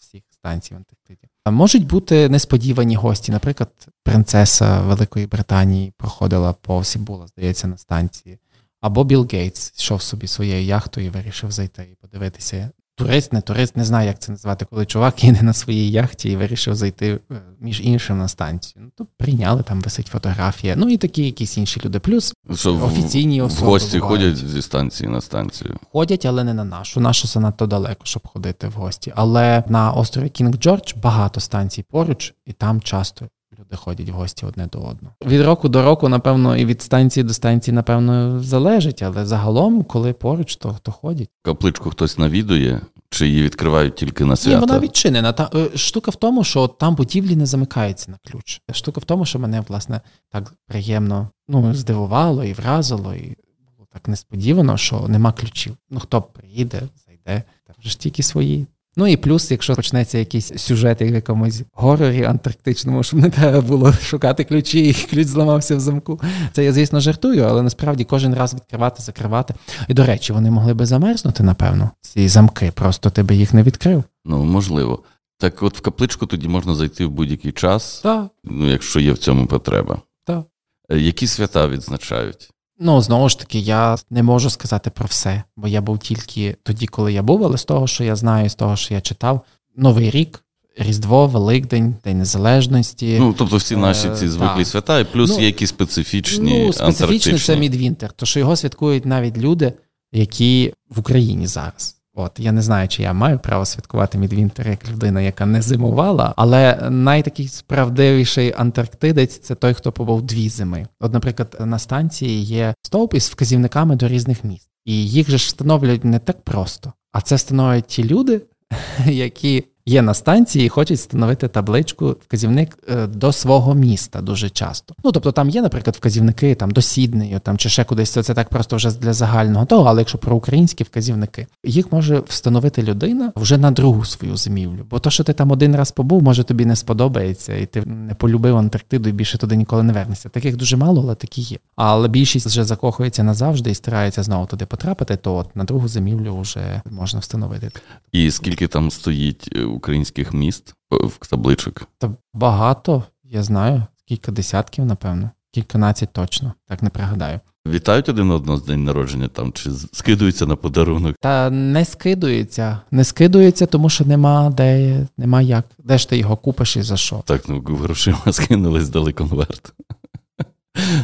всіх 0.01 0.23
станцій 0.31 0.75
в 0.75 0.77
Антарктиді. 0.77 1.29
Можуть 1.51 1.87
бути 1.87 2.29
несподівані 2.29 2.97
гості. 2.97 3.33
Наприклад, 3.33 3.71
принцеса 4.03 4.81
Великої 4.81 5.27
Британії 5.27 5.93
проходила 5.97 6.53
повз 6.53 6.97
і 6.97 6.99
була, 6.99 7.27
здається, 7.27 7.67
на 7.67 7.77
станції. 7.77 8.39
Або 8.81 9.05
Білл 9.05 9.29
Гейтс 9.33 9.73
йшов 9.79 10.03
собі 10.03 10.27
своєю 10.27 10.65
яхтою 10.65 11.07
і 11.07 11.11
вирішив 11.11 11.51
зайти 11.51 11.89
і 11.93 11.95
подивитися. 11.95 12.71
Турист, 12.97 13.33
не 13.33 13.41
турист, 13.41 13.77
не 13.77 13.85
знаю, 13.85 14.07
як 14.07 14.19
це 14.19 14.33
назвати, 14.33 14.65
коли 14.71 14.87
чувак 14.87 15.25
їде 15.25 15.43
на 15.43 15.53
своїй 15.53 15.91
яхті 15.91 16.31
і 16.31 16.37
вирішив 16.37 16.75
зайти 16.75 17.21
е, 17.31 17.35
між 17.61 17.81
іншим 17.81 18.19
на 18.19 18.29
станцію. 18.29 18.83
Ну, 18.85 18.91
то 18.97 19.07
прийняли, 19.19 19.63
там 19.63 19.81
висить 19.81 20.07
фотографія. 20.07 20.77
Ну 20.77 20.89
і 20.89 20.97
такі 20.97 21.25
якісь 21.25 21.59
інші 21.59 21.81
люди. 21.85 21.99
Плюс 21.99 22.35
Що, 22.55 22.75
офіційні 22.75 23.43
особи. 23.43 23.67
В 23.67 23.71
гості 23.71 23.99
бувають. 23.99 24.23
ходять 24.35 24.51
зі 24.51 24.63
станції 24.63 25.09
на 25.09 25.21
станцію. 25.21 25.77
Ходять, 25.93 26.25
але 26.27 26.45
не 26.45 26.55
на 26.55 26.65
нашу. 26.65 27.01
Нашу 27.01 27.29
занадто 27.29 27.67
далеко, 27.67 28.01
щоб 28.05 28.27
ходити 28.27 28.69
в 28.69 28.73
гості. 28.73 29.13
Але 29.17 29.65
на 29.69 29.93
острові 29.93 30.29
Кінг 30.29 30.55
Джордж 30.57 30.93
багато 31.03 31.41
станцій 31.41 31.83
поруч, 31.91 32.35
і 32.47 32.53
там 32.53 32.81
часто 32.81 33.27
люди 33.71 33.77
ходять 33.77 34.09
в 34.09 34.13
гості 34.13 34.47
одне 34.47 34.67
до 34.67 34.79
одного. 34.79 35.15
Від 35.27 35.41
року 35.41 35.69
до 35.69 35.83
року, 35.83 36.09
напевно, 36.09 36.57
і 36.57 36.65
від 36.65 36.83
станції 36.83 37.25
до 37.25 37.35
станції, 37.35 37.75
напевно, 37.75 38.43
залежить, 38.43 39.03
але 39.03 39.27
загалом, 39.27 39.83
коли 39.83 40.13
поруч, 40.13 40.57
то 40.57 40.73
хто 40.73 40.93
ходять. 40.93 41.29
Капличку 41.43 41.91
хтось 41.91 42.19
навідує. 42.19 42.81
Чи 43.11 43.29
її 43.29 43.43
відкривають 43.43 43.97
тільки 43.97 44.25
на 44.25 44.37
свято? 44.37 44.57
Ні, 44.57 44.61
вона 44.61 44.79
відчинена. 44.79 45.33
Та 45.33 45.51
е, 45.55 45.77
штука 45.79 46.11
в 46.11 46.17
тому, 46.17 46.45
що 46.45 46.69
там 46.69 46.95
будівлі 46.95 47.37
не 47.37 47.47
замикаються 47.47 48.11
на 48.11 48.19
ключ. 48.31 48.61
Штука 48.73 49.01
в 49.01 49.05
тому, 49.05 49.25
що 49.25 49.39
мене 49.39 49.61
власне 49.69 50.01
так 50.31 50.55
приємно 50.67 51.29
ну, 51.49 51.75
здивувало 51.75 52.45
і 52.45 52.53
вразило, 52.53 53.15
і 53.15 53.37
було 53.77 53.89
так 53.93 54.09
несподівано, 54.09 54.77
що 54.77 55.09
нема 55.09 55.33
ключів. 55.33 55.77
Ну 55.91 56.01
хто 56.01 56.23
приїде, 56.23 56.83
зайде, 57.07 57.43
там 57.67 57.77
вже 57.79 57.91
ж 57.91 57.99
тільки 57.99 58.23
свої. 58.23 58.67
Ну 58.97 59.07
і 59.07 59.17
плюс, 59.17 59.51
якщо 59.51 59.75
почнеться 59.75 60.19
якийсь 60.19 60.53
сюжет 60.57 61.03
в 61.03 61.15
якомусь 61.15 61.63
горорі 61.73 62.25
антарктичному, 62.25 63.03
щоб 63.03 63.21
не 63.21 63.31
треба 63.31 63.61
було 63.61 63.93
шукати 63.93 64.45
ключі, 64.45 64.89
і 64.89 64.95
ключ 64.95 65.27
зламався 65.27 65.77
в 65.77 65.81
замку. 65.81 66.21
Це 66.53 66.65
я, 66.65 66.73
звісно, 66.73 67.01
жартую, 67.01 67.43
але 67.43 67.63
насправді 67.63 68.05
кожен 68.05 68.35
раз 68.35 68.55
відкривати, 68.55 69.03
закривати. 69.03 69.55
І 69.89 69.95
до 69.95 70.05
речі, 70.05 70.33
вони 70.33 70.51
могли 70.51 70.75
би 70.75 70.87
замерзнути, 70.87 71.43
напевно, 71.43 71.91
ці 72.01 72.29
замки, 72.29 72.73
просто 72.75 73.11
ти 73.11 73.23
би 73.23 73.35
їх 73.35 73.55
не 73.55 73.63
відкрив. 73.63 74.05
Ну, 74.25 74.45
можливо. 74.45 75.03
Так 75.39 75.63
от 75.63 75.79
в 75.79 75.81
капличку 75.81 76.27
тоді 76.27 76.49
можна 76.49 76.75
зайти 76.75 77.07
в 77.07 77.11
будь-який 77.11 77.53
час, 77.53 78.01
так. 78.01 78.31
ну, 78.45 78.71
якщо 78.71 79.01
є 79.01 79.13
в 79.13 79.19
цьому 79.19 79.47
потреба. 79.47 80.03
Так. 80.25 80.45
Е, 80.91 80.99
які 80.99 81.27
свята 81.27 81.69
відзначають? 81.69 82.51
Ну, 82.83 83.01
знову 83.01 83.29
ж 83.29 83.39
таки, 83.39 83.59
я 83.59 83.97
не 84.11 84.23
можу 84.23 84.51
сказати 84.51 84.91
про 84.91 85.07
все, 85.07 85.43
бо 85.57 85.69
я 85.69 85.81
був 85.81 85.99
тільки 85.99 86.57
тоді, 86.63 86.87
коли 86.87 87.13
я 87.13 87.23
був, 87.23 87.45
але 87.45 87.59
з 87.59 87.65
того, 87.65 87.87
що 87.87 88.05
я 88.05 88.17
знаю, 88.17 88.49
з 88.49 88.55
того, 88.55 88.77
що 88.77 88.95
я 88.95 89.01
читав, 89.01 89.41
Новий 89.77 90.11
рік, 90.11 90.45
Різдво, 90.79 91.27
Великдень, 91.27 91.95
День 92.05 92.19
Незалежності. 92.19 93.17
Ну, 93.21 93.35
тобто 93.39 93.57
всі 93.57 93.77
наші 93.77 94.09
ці 94.19 94.25
е, 94.25 94.29
звиклі 94.29 94.65
свята, 94.65 95.01
і 95.01 95.05
плюс 95.05 95.31
ну, 95.31 95.41
є 95.41 95.47
якісь 95.47 95.69
специфічні. 95.69 96.65
Ну, 96.67 96.73
специфічні 96.73 97.39
це 97.39 97.57
Мідвінтер, 97.57 98.13
то 98.13 98.27
що 98.27 98.41
його 98.41 98.57
святкують 98.57 99.07
навіть 99.07 99.39
люди, 99.39 99.73
які 100.13 100.75
в 100.91 101.01
Україні 101.01 101.47
зараз. 101.47 102.00
От 102.15 102.41
я 102.41 102.53
не 102.53 102.63
знаю, 102.63 102.89
чи 102.89 103.03
я 103.03 103.13
маю 103.13 103.39
право 103.39 103.65
святкувати 103.65 104.19
Мідвінтер 104.19 104.69
як 104.69 104.89
людина, 104.89 105.21
яка 105.21 105.47
не 105.47 105.63
зимувала, 105.63 106.35
але 106.37 106.91
найтакий 106.91 107.49
справдивіший 107.49 108.55
антарктидець 108.57 109.39
це 109.39 109.55
той, 109.55 109.75
хто 109.75 109.93
побув 109.93 110.23
дві 110.23 110.49
зими. 110.49 110.87
От, 111.01 111.13
наприклад, 111.13 111.57
на 111.61 111.79
станції 111.79 112.43
є 112.43 112.75
стовп 112.83 113.15
із 113.15 113.29
вказівниками 113.29 113.97
до 113.97 114.09
різних 114.09 114.45
міст, 114.45 114.71
і 114.85 115.07
їх 115.09 115.31
же 115.31 115.39
ж 115.39 115.47
встановлюють 115.47 116.05
не 116.05 116.19
так 116.19 116.43
просто, 116.43 116.93
а 117.13 117.21
це 117.21 117.35
встановлюють 117.35 117.87
ті 117.87 118.05
люди, 118.05 118.43
які 119.07 119.65
є 119.87 120.03
на 120.03 120.15
станції 120.15 120.67
і 120.67 120.69
хочуть 120.69 120.99
встановити 120.99 121.49
табличку, 121.49 122.17
вказівник 122.27 122.79
е, 122.89 123.07
до 123.07 123.33
свого 123.33 123.75
міста 123.75 124.21
дуже 124.21 124.51
часто. 124.51 124.95
Ну 125.05 125.13
тобто 125.13 125.33
там 125.33 125.51
є, 125.51 125.63
наприклад, 125.63 125.97
вказівники 125.97 126.55
там 126.55 126.71
до 126.71 126.83
Сіднею, 126.83 127.39
там 127.39 127.59
чи 127.59 127.69
ще 127.69 127.85
кудись. 127.85 128.11
Це, 128.11 128.23
це 128.23 128.35
так 128.35 128.49
просто 128.49 128.77
вже 128.77 128.99
для 128.99 129.13
загального 129.13 129.67
того, 129.67 129.89
але 129.89 130.01
якщо 130.01 130.19
про 130.19 130.37
українські 130.37 130.85
вказівники, 130.85 131.47
їх 131.65 131.93
може 131.93 132.23
встановити 132.29 132.83
людина 132.83 133.33
вже 133.37 133.59
на 133.59 133.71
другу 133.71 134.05
свою 134.05 134.37
зимівлю. 134.37 134.87
Бо 134.91 134.99
то, 134.99 135.11
що 135.11 135.25
ти 135.25 135.33
там 135.33 135.51
один 135.51 135.77
раз 135.77 135.91
побув, 135.91 136.23
може 136.23 136.45
тобі 136.45 136.67
не 136.67 136.77
сподобається, 136.77 137.57
і 137.57 137.67
ти 137.67 137.83
не 137.87 138.15
полюбив 138.15 138.57
Антарктиду 138.57 139.09
і 139.09 139.13
більше 139.13 139.39
туди 139.39 139.57
ніколи 139.57 139.83
не 139.83 139.93
вернешся. 139.93 140.29
Таких 140.29 140.57
дуже 140.57 140.77
мало, 140.77 141.03
але 141.03 141.15
такі 141.15 141.41
є. 141.41 141.59
Але 141.77 142.09
більшість 142.09 142.47
вже 142.47 142.65
закохується 142.65 143.23
назавжди 143.23 143.71
і 143.71 143.75
старається 143.75 144.23
знову 144.23 144.47
туди 144.47 144.67
потрапити, 144.67 145.17
то 145.17 145.37
от 145.37 145.57
на 145.57 145.65
другу 145.65 145.89
зимівлю 145.89 146.41
вже 146.41 146.83
можна 146.91 147.21
встановити. 147.21 147.71
І 148.13 148.31
скільки 148.31 148.69
там 148.69 148.91
стоїть 148.91 149.49
е, 149.57 149.65
українських 149.71 150.35
міст 150.35 150.75
в 150.91 151.27
табличок? 151.27 151.83
Та 151.99 152.11
багато, 152.35 153.05
я 153.25 153.43
знаю, 153.43 153.83
кілька 154.05 154.33
десятків, 154.33 154.87
напевно, 154.87 155.31
кільканадцять 155.51 156.13
точно, 156.13 156.55
так 156.69 156.83
не 156.83 156.91
пригадаю. 156.91 157.41
Вітають 157.67 158.09
один 158.09 158.31
одного 158.31 158.59
з 158.59 158.65
день 158.65 158.85
народження 158.85 159.29
там 159.29 159.53
чи 159.53 159.71
скидуються 159.93 160.47
на 160.47 160.57
подарунок? 160.57 161.17
Та 161.21 161.51
не 161.51 161.85
скидуються. 161.85 162.81
Не 162.91 163.05
скидуються, 163.05 163.67
тому 163.67 163.89
що 163.89 164.05
нема 164.05 164.51
де, 164.51 165.07
нема 165.19 165.43
як. 165.43 165.65
Де 165.79 165.99
ж 165.99 166.09
ти 166.09 166.19
його 166.19 166.37
купиш 166.37 166.77
і 166.77 166.83
за 166.83 166.97
що? 166.97 167.23
Так, 167.25 167.49
ну 167.49 167.61
грошима 167.61 168.19
скинули, 168.33 168.85
здали 168.85 169.13
конверт. 169.13 169.73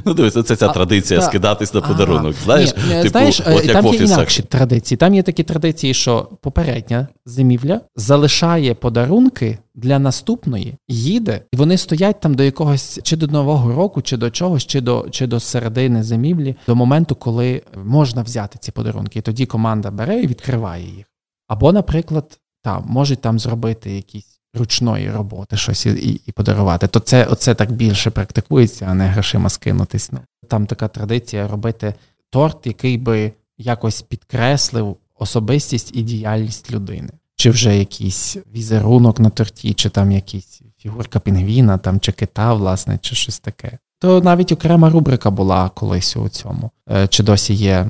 Ну, 0.04 0.14
дивись, 0.14 0.46
це 0.46 0.56
ця 0.56 0.68
традиція 0.68 1.22
скидатись 1.22 1.74
на 1.74 1.80
подарунок. 1.80 2.34
Ага. 2.36 2.44
Знаєш, 2.44 2.74
Ні, 2.88 2.94
типу, 2.94 3.08
знаєш, 3.08 3.40
от 3.46 3.64
як 3.64 3.72
там 3.72 3.86
є 3.86 3.98
інакші 3.98 4.42
традиції. 4.42 4.98
Там 4.98 5.14
є 5.14 5.22
такі 5.22 5.42
традиції, 5.42 5.94
що 5.94 6.28
попередня 6.40 7.08
зимівля 7.26 7.80
залишає 7.96 8.74
подарунки 8.74 9.58
для 9.74 9.98
наступної, 9.98 10.74
їде, 10.88 11.40
і 11.52 11.56
вони 11.56 11.78
стоять 11.78 12.20
там 12.20 12.34
до 12.34 12.42
якогось 12.42 13.00
чи 13.02 13.16
до 13.16 13.26
нового 13.26 13.72
року, 13.72 14.02
чи 14.02 14.16
до 14.16 14.30
чогось, 14.30 14.66
чи 14.66 14.80
до 14.80 15.06
чи 15.10 15.26
до 15.26 15.40
середини 15.40 16.02
зимівлі, 16.02 16.56
до 16.66 16.74
моменту, 16.74 17.14
коли 17.14 17.62
можна 17.84 18.22
взяти 18.22 18.58
ці 18.60 18.72
подарунки. 18.72 19.18
І 19.18 19.22
тоді 19.22 19.46
команда 19.46 19.90
бере 19.90 20.20
і 20.20 20.26
відкриває 20.26 20.84
їх. 20.96 21.06
Або, 21.48 21.72
наприклад, 21.72 22.38
там 22.62 22.84
можуть 22.88 23.20
там 23.20 23.38
зробити 23.38 23.90
якісь 23.90 24.35
ручної 24.56 25.10
роботи 25.10 25.56
щось 25.56 25.86
і 25.86 26.20
і 26.26 26.32
подарувати, 26.32 26.86
то 26.86 27.00
це 27.00 27.24
оце 27.24 27.54
так 27.54 27.72
більше 27.72 28.10
практикується, 28.10 28.86
а 28.88 28.94
не 28.94 29.06
грошима 29.06 29.48
скинутись. 29.48 30.12
Ну, 30.12 30.18
Там 30.48 30.66
така 30.66 30.88
традиція 30.88 31.48
робити 31.48 31.94
торт, 32.30 32.66
який 32.66 32.98
би 32.98 33.32
якось 33.58 34.02
підкреслив 34.02 34.96
особистість 35.18 35.96
і 35.96 36.02
діяльність 36.02 36.70
людини. 36.70 37.08
Чи 37.36 37.50
вже 37.50 37.78
якийсь 37.78 38.36
візерунок 38.54 39.20
на 39.20 39.30
торті, 39.30 39.74
чи 39.74 39.88
там 39.88 40.12
якийсь 40.12 40.62
фігурка 40.78 41.20
пінгвіна, 41.20 41.78
там, 41.78 42.00
чи 42.00 42.12
кита, 42.12 42.54
власне, 42.54 42.98
чи 43.02 43.14
щось 43.14 43.38
таке. 43.38 43.78
То 43.98 44.20
навіть 44.20 44.52
окрема 44.52 44.90
рубрика 44.90 45.30
була 45.30 45.68
колись 45.68 46.16
у 46.16 46.28
цьому, 46.28 46.70
е, 46.90 47.08
чи 47.08 47.22
досі 47.22 47.54
є 47.54 47.72
е, 47.72 47.86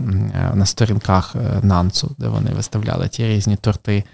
на 0.54 0.66
сторінках 0.66 1.36
е, 1.36 1.60
Нансу, 1.62 2.14
де 2.18 2.28
вони 2.28 2.50
виставляли 2.50 3.08
ті 3.08 3.28
різні 3.28 3.56
торти 3.56 4.04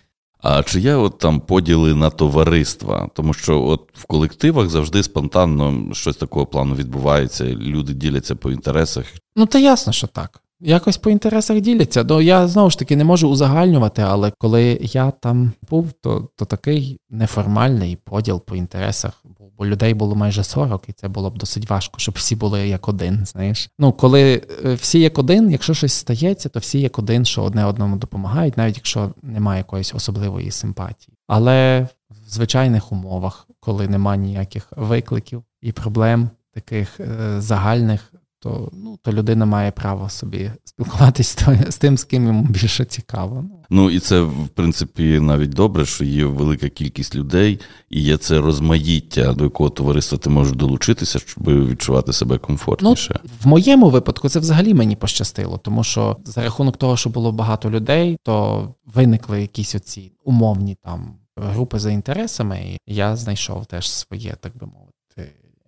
А 0.42 0.62
чи 0.62 0.80
є 0.80 0.94
от 0.94 1.18
там 1.18 1.40
поділи 1.40 1.94
на 1.94 2.11
товариства? 2.11 3.08
Тому 3.14 3.34
що 3.34 3.62
от 3.62 3.88
в 3.94 4.04
колективах 4.04 4.68
завжди 4.68 5.02
спонтанно 5.02 5.94
щось 5.94 6.16
такого 6.16 6.46
плану 6.46 6.75
відбувається, 6.75 7.44
люди 7.44 7.92
діляться 7.92 8.34
по 8.34 8.50
інтересах. 8.50 9.04
Ну, 9.37 9.46
та 9.46 9.58
ясно, 9.58 9.92
що 9.92 10.06
так. 10.06 10.41
Якось 10.64 10.97
по 10.97 11.11
інтересах 11.11 11.61
діляться. 11.61 12.04
Ну, 12.09 12.21
я 12.21 12.49
знову 12.49 12.71
ж 12.71 12.78
таки 12.78 12.97
не 12.97 13.04
можу 13.04 13.28
узагальнювати, 13.28 14.02
але 14.02 14.33
коли 14.38 14.78
я 14.83 15.11
там 15.11 15.52
був, 15.71 15.92
то 15.92 16.28
то 16.37 16.45
такий 16.45 17.00
неформальний 17.11 17.97
поділ 17.97 18.45
по 18.45 18.57
інтересах 18.57 19.12
був, 19.38 19.52
бо 19.59 19.66
людей 19.66 19.95
було 19.95 20.14
майже 20.14 20.45
40, 20.45 20.85
і 20.88 20.92
це 20.92 21.09
було 21.09 21.31
б 21.31 21.38
досить 21.38 21.71
важко, 21.71 21.99
щоб 21.99 22.14
всі 22.19 22.37
були 22.37 22.69
як 22.69 22.88
один. 22.88 23.26
Знаєш, 23.26 23.71
ну 23.78 23.92
коли 23.92 24.42
е, 24.64 24.75
всі 24.75 25.00
як 25.00 25.19
один, 25.19 25.50
якщо 25.50 25.75
щось 25.75 25.92
стається, 25.92 26.49
то 26.49 26.61
всі 26.61 26.81
як 26.81 26.99
один, 26.99 27.25
що 27.25 27.42
одне 27.42 27.64
одному 27.64 27.97
допомагають, 27.97 28.57
навіть 28.57 28.76
якщо 28.76 29.11
немає 29.23 29.59
якоїсь 29.59 29.95
особливої 29.95 30.50
симпатії. 30.50 31.16
Але 31.26 31.88
в 32.11 32.31
звичайних 32.31 32.92
умовах, 32.92 33.49
коли 33.61 33.88
немає 33.88 34.21
ніяких 34.21 34.69
викликів 34.76 35.42
і 35.61 35.73
проблем 35.73 36.31
таких 36.54 37.00
е, 37.00 37.40
загальних 37.40 38.12
то 38.42 38.70
ну, 38.72 38.99
то 39.02 39.12
людина 39.12 39.46
має 39.46 39.70
право 39.70 40.08
собі 40.11 40.50
спілкуватися 40.64 41.56
з 41.70 41.76
тим, 41.76 41.99
з 41.99 42.04
ким 42.04 42.26
йому 42.26 42.44
більше 42.44 42.84
цікаво. 42.84 43.44
Ну 43.70 43.90
і 43.90 43.99
це 43.99 44.20
в 44.20 44.49
принципі 44.54 45.20
навіть 45.20 45.50
добре, 45.50 45.87
що 45.87 46.04
є 46.04 46.25
велика 46.25 46.68
кількість 46.68 47.14
людей, 47.14 47.61
і 47.90 48.02
є 48.02 48.16
це 48.16 48.40
розмаїття, 48.40 49.32
до 49.32 49.44
якого 49.44 49.70
товариства 49.70 50.18
ти 50.18 50.30
можеш 50.30 50.56
долучитися, 50.56 51.18
щоб 51.18 51.44
відчувати 51.68 52.12
себе 52.12 52.38
комфортніше. 52.38 53.20
Ну, 53.25 53.30
В 53.42 53.46
моєму 53.46 53.90
випадку 53.90 54.28
це 54.28 54.38
взагалі 54.38 54.75
мені 54.75 54.96
пощастило, 54.96 55.58
тому 55.58 55.84
що 55.84 56.16
за 56.25 56.42
рахунок 56.42 56.76
того, 56.76 56.96
що 56.96 57.11
було 57.11 57.32
багато 57.32 57.70
людей, 57.70 58.16
то 58.22 58.68
виникли 58.94 59.40
якісь 59.40 59.75
оці 59.75 60.12
умовні 60.25 60.76
там 60.84 61.14
групи 61.37 61.78
за 61.78 61.90
інтересами, 61.90 62.78
і 62.87 62.94
я 62.94 63.16
знайшов 63.16 63.66
теж 63.66 63.90
своє, 63.90 64.37
так 64.40 64.56
би 64.56 64.66
мовити. 64.66 64.91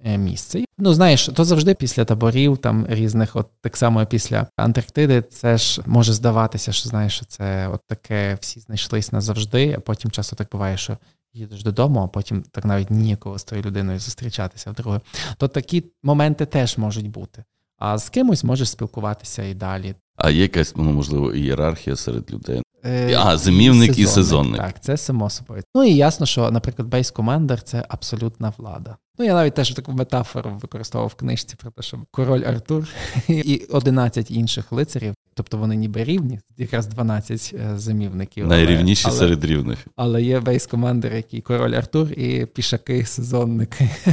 Е, 0.07 0.19
місце. 0.19 0.65
Ну, 0.79 0.95
знаєш, 0.95 1.27
то 1.35 1.45
завжди 1.45 1.75
після 1.75 2.05
таборів, 2.05 2.59
там 2.59 2.87
різних, 2.89 3.37
от 3.37 3.47
так 3.61 3.77
само 3.77 4.07
після 4.07 4.47
Антарктиди, 4.57 5.23
це 5.23 5.59
ж 5.59 5.83
може 5.87 6.13
здаватися, 6.13 6.73
що 6.73 6.89
знаєш, 6.89 7.17
що 7.17 7.25
це 7.27 7.69
от 7.69 7.81
таке 7.87 8.39
всі 8.41 8.61
знайшлись 8.61 9.13
назавжди, 9.13 9.75
а 9.79 9.81
потім 9.81 10.11
часто 10.11 10.37
так 10.37 10.49
буває, 10.53 10.77
що 10.77 10.99
їдеш 11.33 11.63
додому, 11.63 12.01
а 12.01 12.09
потім 12.09 12.43
так 12.51 12.65
навіть 12.65 12.91
ніякого 12.91 13.39
з 13.39 13.45
тою 13.45 13.63
людиною 13.63 13.99
зустрічатися 13.99 14.71
вдруге. 14.71 15.01
То 15.37 15.49
такі 15.49 15.85
моменти 16.03 16.47
теж 16.47 16.79
можуть 16.79 17.11
бути. 17.11 17.45
А 17.79 17.99
з 17.99 18.09
кимось 18.09 18.45
можеш 18.45 18.71
спілкуватися 18.71 19.43
і 19.43 19.55
далі. 19.55 19.95
А 20.17 20.31
є 20.31 20.43
якась, 20.43 20.77
ну, 20.77 20.93
можливо, 20.93 21.33
ієрархія 21.33 21.97
серед 21.97 22.31
людей. 22.31 22.63
Е, 22.85 23.17
а, 23.19 23.37
зимівник 23.37 23.99
і 23.99 24.07
сезонник. 24.07 24.61
Так, 24.61 24.81
це 24.81 24.97
само 24.97 25.31
собою. 25.31 25.62
Ну 25.75 25.85
і 25.85 25.95
ясно, 25.95 26.26
що, 26.26 26.50
наприклад, 26.50 26.88
бейс 26.88 27.11
командер 27.11 27.62
це 27.62 27.85
абсолютна 27.88 28.53
влада. 28.59 28.97
Ну, 29.19 29.25
я 29.25 29.35
навіть 29.35 29.55
теж 29.55 29.71
таку 29.71 29.93
метафору 29.93 30.59
використовував 30.62 31.11
в 31.11 31.14
книжці 31.14 31.57
про 31.57 31.71
те, 31.71 31.83
що 31.83 31.99
король 32.11 32.43
Артур 32.43 32.88
і 33.29 33.62
11 33.71 34.31
інших 34.31 34.73
лицарів, 34.73 35.14
тобто 35.35 35.59
вони 35.59 35.76
ніби 35.76 36.05
рівні, 36.05 36.41
якраз 36.57 36.87
12 36.87 37.55
е, 37.55 37.79
зимівників. 37.79 38.47
Найрівніші 38.47 39.07
але, 39.09 39.19
серед 39.19 39.45
рівних. 39.45 39.79
Але 39.97 40.23
є 40.23 40.41
бейс 40.41 40.67
командер, 40.67 41.14
який 41.14 41.41
король 41.41 41.73
Артур 41.73 42.12
і 42.12 42.47
пішаки, 42.47 43.05
сезонники. 43.05 43.91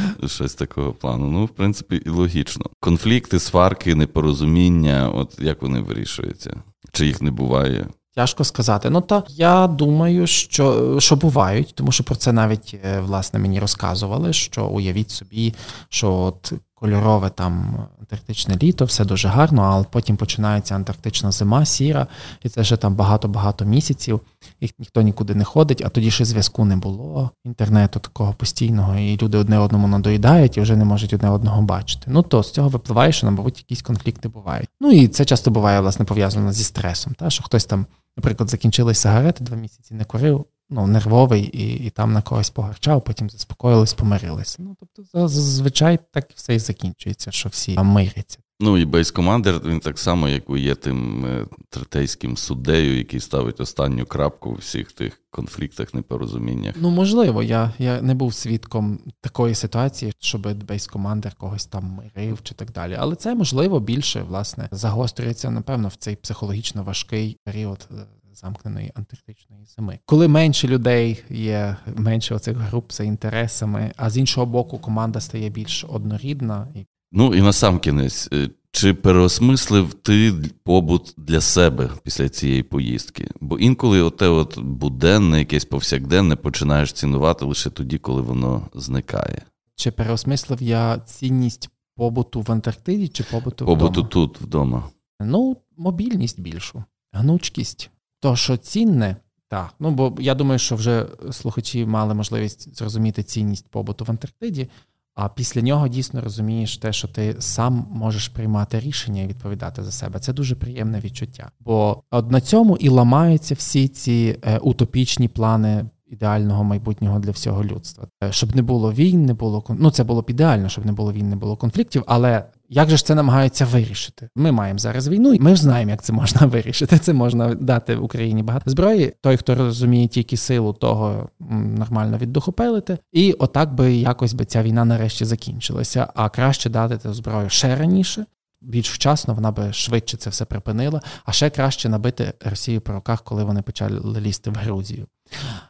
Щось 0.26 0.54
такого 0.54 0.92
плану. 0.92 1.30
Ну, 1.30 1.44
в 1.44 1.48
принципі, 1.48 2.02
і 2.06 2.08
логічно. 2.08 2.66
Конфлікти, 2.80 3.38
сварки, 3.38 3.94
непорозуміння, 3.94 5.10
от 5.14 5.38
як 5.38 5.62
вони 5.62 5.80
вирішуються? 5.80 6.56
Чи 6.92 7.06
їх 7.06 7.22
не 7.22 7.30
буває? 7.30 7.86
Тяжко 8.14 8.44
сказати. 8.44 8.90
Ну 8.90 9.00
та 9.00 9.22
я 9.28 9.66
думаю, 9.66 10.26
що 10.26 10.96
що 11.00 11.16
бувають, 11.16 11.72
тому 11.74 11.92
що 11.92 12.04
про 12.04 12.16
це 12.16 12.32
навіть 12.32 12.76
е, 12.84 13.00
власне 13.00 13.38
мені 13.38 13.60
розказували. 13.60 14.32
Що 14.32 14.66
уявіть 14.66 15.10
собі, 15.10 15.54
що 15.88 16.12
от 16.12 16.52
кольорове 16.80 17.30
там 17.30 17.86
антарктичне 17.98 18.56
літо, 18.62 18.84
все 18.84 19.04
дуже 19.04 19.28
гарно, 19.28 19.62
але 19.62 19.84
потім 19.90 20.16
починається 20.16 20.74
антарктична 20.74 21.30
зима, 21.30 21.64
сіра, 21.64 22.06
і 22.42 22.48
це 22.48 22.60
вже 22.60 22.76
там 22.76 22.94
багато-багато 22.94 23.64
місяців. 23.64 24.20
Їх 24.60 24.70
ніхто 24.78 25.02
нікуди 25.02 25.34
не 25.34 25.44
ходить, 25.44 25.82
а 25.86 25.88
тоді 25.88 26.10
ще 26.10 26.24
зв'язку 26.24 26.64
не 26.64 26.76
було, 26.76 27.30
інтернету 27.44 28.00
такого 28.00 28.32
постійного, 28.32 28.96
і 28.96 29.18
люди 29.22 29.38
одне 29.38 29.58
одному 29.58 29.88
надоїдають 29.88 30.56
і 30.56 30.60
вже 30.60 30.76
не 30.76 30.84
можуть 30.84 31.12
одне 31.12 31.30
одного 31.30 31.62
бачити. 31.62 32.04
Ну 32.06 32.22
то 32.22 32.42
з 32.42 32.52
цього 32.52 32.68
випливає, 32.68 33.12
що, 33.12 33.30
мабуть, 33.30 33.58
якісь 33.58 33.82
конфлікти 33.82 34.28
бувають. 34.28 34.68
Ну 34.80 34.90
і 34.90 35.08
це 35.08 35.24
часто 35.24 35.50
буває, 35.50 35.80
власне, 35.80 36.04
пов'язано 36.04 36.52
зі 36.52 36.64
стресом. 36.64 37.14
Та, 37.14 37.30
Що 37.30 37.44
хтось 37.44 37.64
там, 37.64 37.86
наприклад, 38.16 38.50
закінчились 38.50 38.98
сигарети, 38.98 39.44
два 39.44 39.56
місяці 39.56 39.94
не 39.94 40.04
курив, 40.04 40.44
ну, 40.70 40.86
нервовий 40.86 41.42
і 41.42 41.86
і 41.86 41.90
там 41.90 42.12
на 42.12 42.22
когось 42.22 42.50
погарчав, 42.50 43.04
потім 43.04 43.30
заспокоїлись, 43.30 43.94
помирились. 43.94 44.56
Ну, 44.58 44.76
тобто, 44.80 45.28
зазвичай 45.28 45.98
так 46.12 46.28
все 46.34 46.54
і 46.54 46.58
закінчується, 46.58 47.32
що 47.32 47.48
всі 47.48 47.78
миряться. 47.78 48.38
Ну 48.60 48.78
і 48.78 48.84
бейс-командер 48.84 49.60
він 49.64 49.80
так 49.80 49.98
само, 49.98 50.28
як 50.28 50.42
є 50.48 50.74
тим 50.74 51.26
е, 51.26 51.46
третейським 51.68 52.36
суддею, 52.36 52.98
який 52.98 53.20
ставить 53.20 53.60
останню 53.60 54.06
крапку 54.06 54.50
у 54.50 54.54
всіх 54.54 54.92
тих 54.92 55.20
конфліктах, 55.30 55.94
непорозуміннях. 55.94 56.74
Ну 56.80 56.90
можливо, 56.90 57.42
я 57.42 57.72
я 57.78 58.02
не 58.02 58.14
був 58.14 58.34
свідком 58.34 58.98
такої 59.20 59.54
ситуації, 59.54 60.12
щоб 60.18 60.64
бейс-командер 60.64 61.34
когось 61.34 61.66
там 61.66 61.84
мирив 61.84 62.38
чи 62.42 62.54
так 62.54 62.72
далі. 62.72 62.96
Але 62.98 63.14
це 63.14 63.34
можливо 63.34 63.80
більше 63.80 64.22
власне 64.22 64.68
загострюється, 64.70 65.50
напевно, 65.50 65.88
в 65.88 65.94
цей 65.94 66.16
психологічно 66.16 66.82
важкий 66.82 67.38
період 67.44 67.88
е, 67.90 67.94
замкненої 68.36 68.92
антарктичної 68.94 69.64
зими. 69.76 69.98
Коли 70.06 70.28
менше 70.28 70.68
людей 70.68 71.22
є, 71.30 71.76
менше 71.96 72.34
оцих 72.34 72.56
груп 72.56 72.92
за 72.92 73.04
інтересами, 73.04 73.92
а 73.96 74.10
з 74.10 74.16
іншого 74.16 74.46
боку, 74.46 74.78
команда 74.78 75.20
стає 75.20 75.48
більш 75.48 75.84
однорідна. 75.88 76.68
Ну 77.12 77.34
і 77.34 77.42
на 77.42 77.52
сам 77.52 77.78
кінець. 77.78 78.28
Е, 78.32 78.50
чи 78.70 78.94
переосмислив 78.94 79.94
ти 79.94 80.34
побут 80.64 81.14
для 81.16 81.40
себе 81.40 81.90
після 82.02 82.28
цієї 82.28 82.62
поїздки? 82.62 83.30
Бо 83.40 83.58
інколи 83.58 84.02
оте 84.02 84.26
от 84.28 84.58
буденне, 84.58 85.38
якесь 85.38 85.64
повсякденне 85.64 86.36
починаєш 86.36 86.92
цінувати 86.92 87.44
лише 87.44 87.70
тоді, 87.70 87.98
коли 87.98 88.22
воно 88.22 88.68
зникає. 88.74 89.42
Чи 89.76 89.90
переосмислив 89.90 90.62
я 90.62 90.98
цінність 90.98 91.70
побуту 91.96 92.40
в 92.40 92.52
Антарктиді 92.52 93.08
чи 93.08 93.24
побуту, 93.24 93.66
побуту 93.66 93.90
вдома? 93.90 94.08
тут 94.08 94.40
вдома? 94.40 94.84
Ну, 95.20 95.56
мобільність 95.76 96.40
більшу, 96.40 96.84
гнучкість. 97.12 97.90
То, 98.20 98.36
що 98.36 98.56
цінне, 98.56 99.16
так. 99.48 99.74
Ну 99.80 99.90
бо 99.90 100.16
я 100.18 100.34
думаю, 100.34 100.58
що 100.58 100.76
вже 100.76 101.06
слухачі 101.32 101.86
мали 101.86 102.14
можливість 102.14 102.76
зрозуміти 102.76 103.22
цінність 103.22 103.68
побуту 103.68 104.04
в 104.04 104.10
Антарктиді, 104.10 104.68
а 105.14 105.28
після 105.28 105.60
нього 105.60 105.88
дійсно 105.88 106.20
розумієш 106.20 106.78
те, 106.78 106.92
що 106.92 107.08
ти 107.08 107.36
сам 107.38 107.86
можеш 107.90 108.28
приймати 108.28 108.80
рішення 108.80 109.22
і 109.22 109.26
відповідати 109.26 109.84
за 109.84 109.92
себе. 109.92 110.18
Це 110.18 110.32
дуже 110.32 110.56
приємне 110.56 111.00
відчуття. 111.00 111.50
Бо 111.60 112.02
на 112.12 112.40
цьому 112.40 112.76
і 112.76 112.88
ламаються 112.88 113.54
всі 113.54 113.88
ці 113.88 114.38
е, 114.42 114.58
утопічні 114.58 115.28
плани. 115.28 115.84
Ідеального 116.08 116.64
майбутнього 116.64 117.18
для 117.18 117.30
всього 117.30 117.64
людства, 117.64 118.06
е, 118.24 118.32
щоб 118.32 118.56
не 118.56 118.62
було 118.62 118.92
війн, 118.92 119.26
не 119.26 119.34
було 119.34 119.64
ну 119.68 119.90
це 119.90 120.04
було 120.04 120.22
б 120.22 120.30
ідеально, 120.30 120.68
щоб 120.68 120.86
не 120.86 120.92
було 120.92 121.12
війн, 121.12 121.28
не 121.28 121.36
було 121.36 121.56
конфліктів, 121.56 122.02
але 122.06 122.44
як 122.68 122.90
же 122.90 122.96
ж 122.96 123.06
це 123.06 123.14
намагаються 123.14 123.64
вирішити? 123.64 124.28
Ми 124.34 124.52
маємо 124.52 124.78
зараз 124.78 125.08
війну, 125.08 125.34
і 125.34 125.40
ми 125.40 125.56
знаємо, 125.56 125.90
як 125.90 126.02
це 126.02 126.12
можна 126.12 126.46
вирішити. 126.46 126.98
Це 126.98 127.12
можна 127.12 127.54
дати 127.54 127.96
Україні 127.96 128.42
багато 128.42 128.70
зброї. 128.70 129.12
Той, 129.20 129.36
хто 129.36 129.54
розуміє 129.54 130.08
тільки 130.08 130.36
силу 130.36 130.72
того, 130.72 131.28
нормально 131.50 132.18
віддухопелити, 132.18 132.98
і 133.12 133.32
отак 133.32 133.74
би 133.74 133.94
якось 133.94 134.34
би 134.34 134.44
ця 134.44 134.62
війна 134.62 134.84
нарешті 134.84 135.24
закінчилася. 135.24 136.08
А 136.14 136.28
краще 136.28 136.70
дати 136.70 136.98
ту 136.98 137.14
зброю 137.14 137.48
ще 137.48 137.76
раніше. 137.76 138.26
Більш 138.60 138.90
вчасно 138.90 139.34
вона 139.34 139.50
би 139.50 139.72
швидше 139.72 140.16
це 140.16 140.30
все 140.30 140.44
припинила, 140.44 141.00
а 141.24 141.32
ще 141.32 141.50
краще 141.50 141.88
набити 141.88 142.32
Росію 142.44 142.80
по 142.80 142.92
руках, 142.92 143.22
коли 143.22 143.44
вони 143.44 143.62
почали 143.62 144.20
лізти 144.20 144.50
в 144.50 144.54
Грузію. 144.54 145.06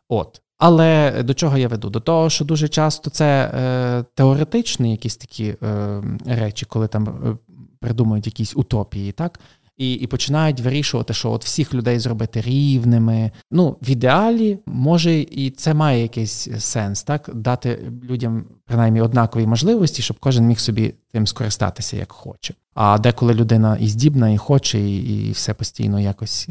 От 0.09 0.41
але 0.59 1.23
до 1.23 1.35
чого 1.35 1.59
я 1.59 1.69
веду? 1.69 1.91
До 1.91 2.01
того, 2.01 2.31
що 2.31 2.45
дуже 2.45 2.69
часто 2.69 3.11
це 3.11 3.51
е, 3.55 4.05
теоретичні 4.15 4.91
якісь 4.91 5.17
такі 5.17 5.55
е, 5.63 6.03
речі, 6.27 6.67
коли 6.67 6.89
там 6.89 7.09
е, 7.09 7.37
придумують 7.81 8.27
якісь 8.27 8.57
утопії, 8.57 9.13
так? 9.13 9.41
І 9.77 9.93
і 9.93 10.07
починають 10.07 10.61
вирішувати, 10.61 11.15
що 11.15 11.31
от 11.31 11.45
всіх 11.45 11.75
людей 11.75 11.99
зробити 11.99 12.41
рівними. 12.41 13.31
Ну, 13.51 13.77
в 13.83 13.91
ідеалі 13.91 14.59
може 14.67 15.15
і 15.15 15.51
це 15.51 15.75
має 15.75 16.03
якийсь 16.03 16.49
сенс, 16.59 17.03
так 17.03 17.31
дати 17.35 17.79
людям 18.11 18.45
принаймні 18.65 19.01
однакові 19.01 19.47
можливості, 19.47 20.03
щоб 20.03 20.17
кожен 20.21 20.47
міг 20.47 20.59
собі 20.59 20.95
тим 21.13 21.27
скористатися 21.27 21.97
як 21.97 22.13
хоче. 22.13 22.55
А 22.75 22.99
деколи 22.99 23.35
людина 23.35 23.77
і 23.81 23.89
здібна, 23.89 24.31
і 24.31 24.37
хоче, 24.37 24.81
і 24.81 25.29
і 25.29 25.33
все 25.33 25.55
постійно 25.55 26.01
якось 26.01 26.49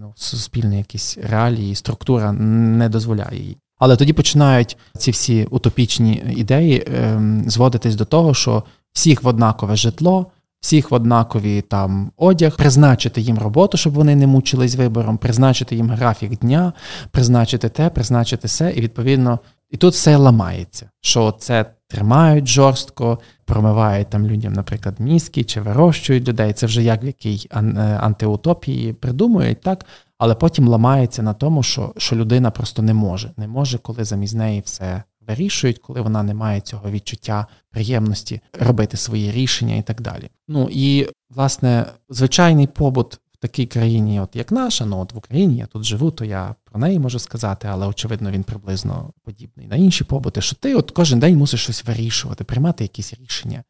ну, 0.00 0.12
суспільні 0.16 0.78
якісь 0.78 1.18
реалії, 1.22 1.74
структура 1.74 2.32
не 2.32 2.88
дозволяє 2.88 3.40
їй. 3.42 3.56
Але 3.78 3.96
тоді 3.96 4.12
починають 4.12 4.76
ці 4.98 5.10
всі 5.10 5.44
утопічні 5.50 6.34
ідеї 6.36 6.86
ем, 6.86 7.44
зводитись 7.50 7.94
до 7.94 8.04
того, 8.04 8.34
що 8.34 8.62
всіх 8.92 9.22
в 9.22 9.26
однакове 9.26 9.76
житло 9.76 10.26
всіх 10.60 10.90
в 10.90 10.94
однакові 10.94 11.60
там 11.60 12.10
одяг, 12.16 12.56
призначити 12.56 13.20
їм 13.20 13.38
роботу, 13.38 13.76
щоб 13.76 13.92
вони 13.92 14.16
не 14.16 14.26
мучились 14.26 14.76
вибором, 14.76 15.18
призначити 15.18 15.76
їм 15.76 15.90
графік 15.90 16.38
дня, 16.38 16.72
призначити 17.10 17.68
те, 17.68 17.90
призначити 17.90 18.46
все, 18.46 18.70
і 18.70 18.80
відповідно, 18.80 19.38
і 19.70 19.76
тут 19.76 19.94
все 19.94 20.16
ламається. 20.16 20.90
Що 21.00 21.32
це 21.32 21.66
тримають 21.88 22.48
жорстко, 22.48 23.18
промивають 23.44 24.10
там 24.10 24.26
людям, 24.26 24.52
наприклад, 24.52 24.94
мізки 24.98 25.44
чи 25.44 25.60
вирощують 25.60 26.28
людей. 26.28 26.52
Це 26.52 26.66
вже 26.66 26.82
як 26.82 27.04
в 27.04 27.06
якій 27.06 27.48
е, 27.50 27.58
антиутопії 28.00 28.92
придумують, 28.92 29.60
так? 29.60 29.86
Але 30.18 30.34
потім 30.34 30.68
ламається 30.68 31.22
на 31.22 31.32
тому, 31.32 31.62
що 31.62 31.92
що 31.96 32.16
людина 32.16 32.50
просто 32.50 32.82
не 32.82 32.94
може. 32.94 33.32
Не 33.36 33.48
може, 33.48 33.78
коли 33.78 34.04
замість 34.04 34.34
неї 34.34 34.62
все 34.64 35.02
вирішують, 35.28 35.78
коли 35.78 36.00
вона 36.00 36.22
не 36.22 36.34
має 36.34 36.60
цього 36.60 36.90
відчуття 36.90 37.46
приємності 37.70 38.40
робити 38.52 38.96
свої 38.96 39.32
рішення 39.32 39.76
і 39.76 39.82
так 39.82 40.00
далі. 40.00 40.30
Ну 40.48 40.68
і 40.70 41.08
власне 41.30 41.86
звичайний 42.08 42.66
побут 42.66 43.14
в 43.14 43.36
такій 43.38 43.66
країні, 43.66 44.20
от 44.20 44.36
як 44.36 44.52
наша, 44.52 44.86
ну 44.86 45.00
от 45.00 45.12
в 45.12 45.16
Україні 45.16 45.56
я 45.56 45.66
тут 45.66 45.84
живу, 45.84 46.10
то 46.10 46.24
я 46.24 46.54
про 46.64 46.80
неї 46.80 46.98
можу 46.98 47.18
сказати, 47.18 47.68
але 47.70 47.86
очевидно 47.86 48.30
він 48.30 48.42
приблизно 48.42 49.12
подібний 49.22 49.66
на 49.66 49.76
інші 49.76 50.04
побути. 50.04 50.40
Що 50.40 50.56
ти 50.56 50.74
от 50.74 50.90
кожен 50.90 51.18
день 51.18 51.36
мусиш 51.36 51.62
щось 51.62 51.84
вирішувати, 51.84 52.44
приймати 52.44 52.84
якісь 52.84 53.14
рішення. 53.14 53.64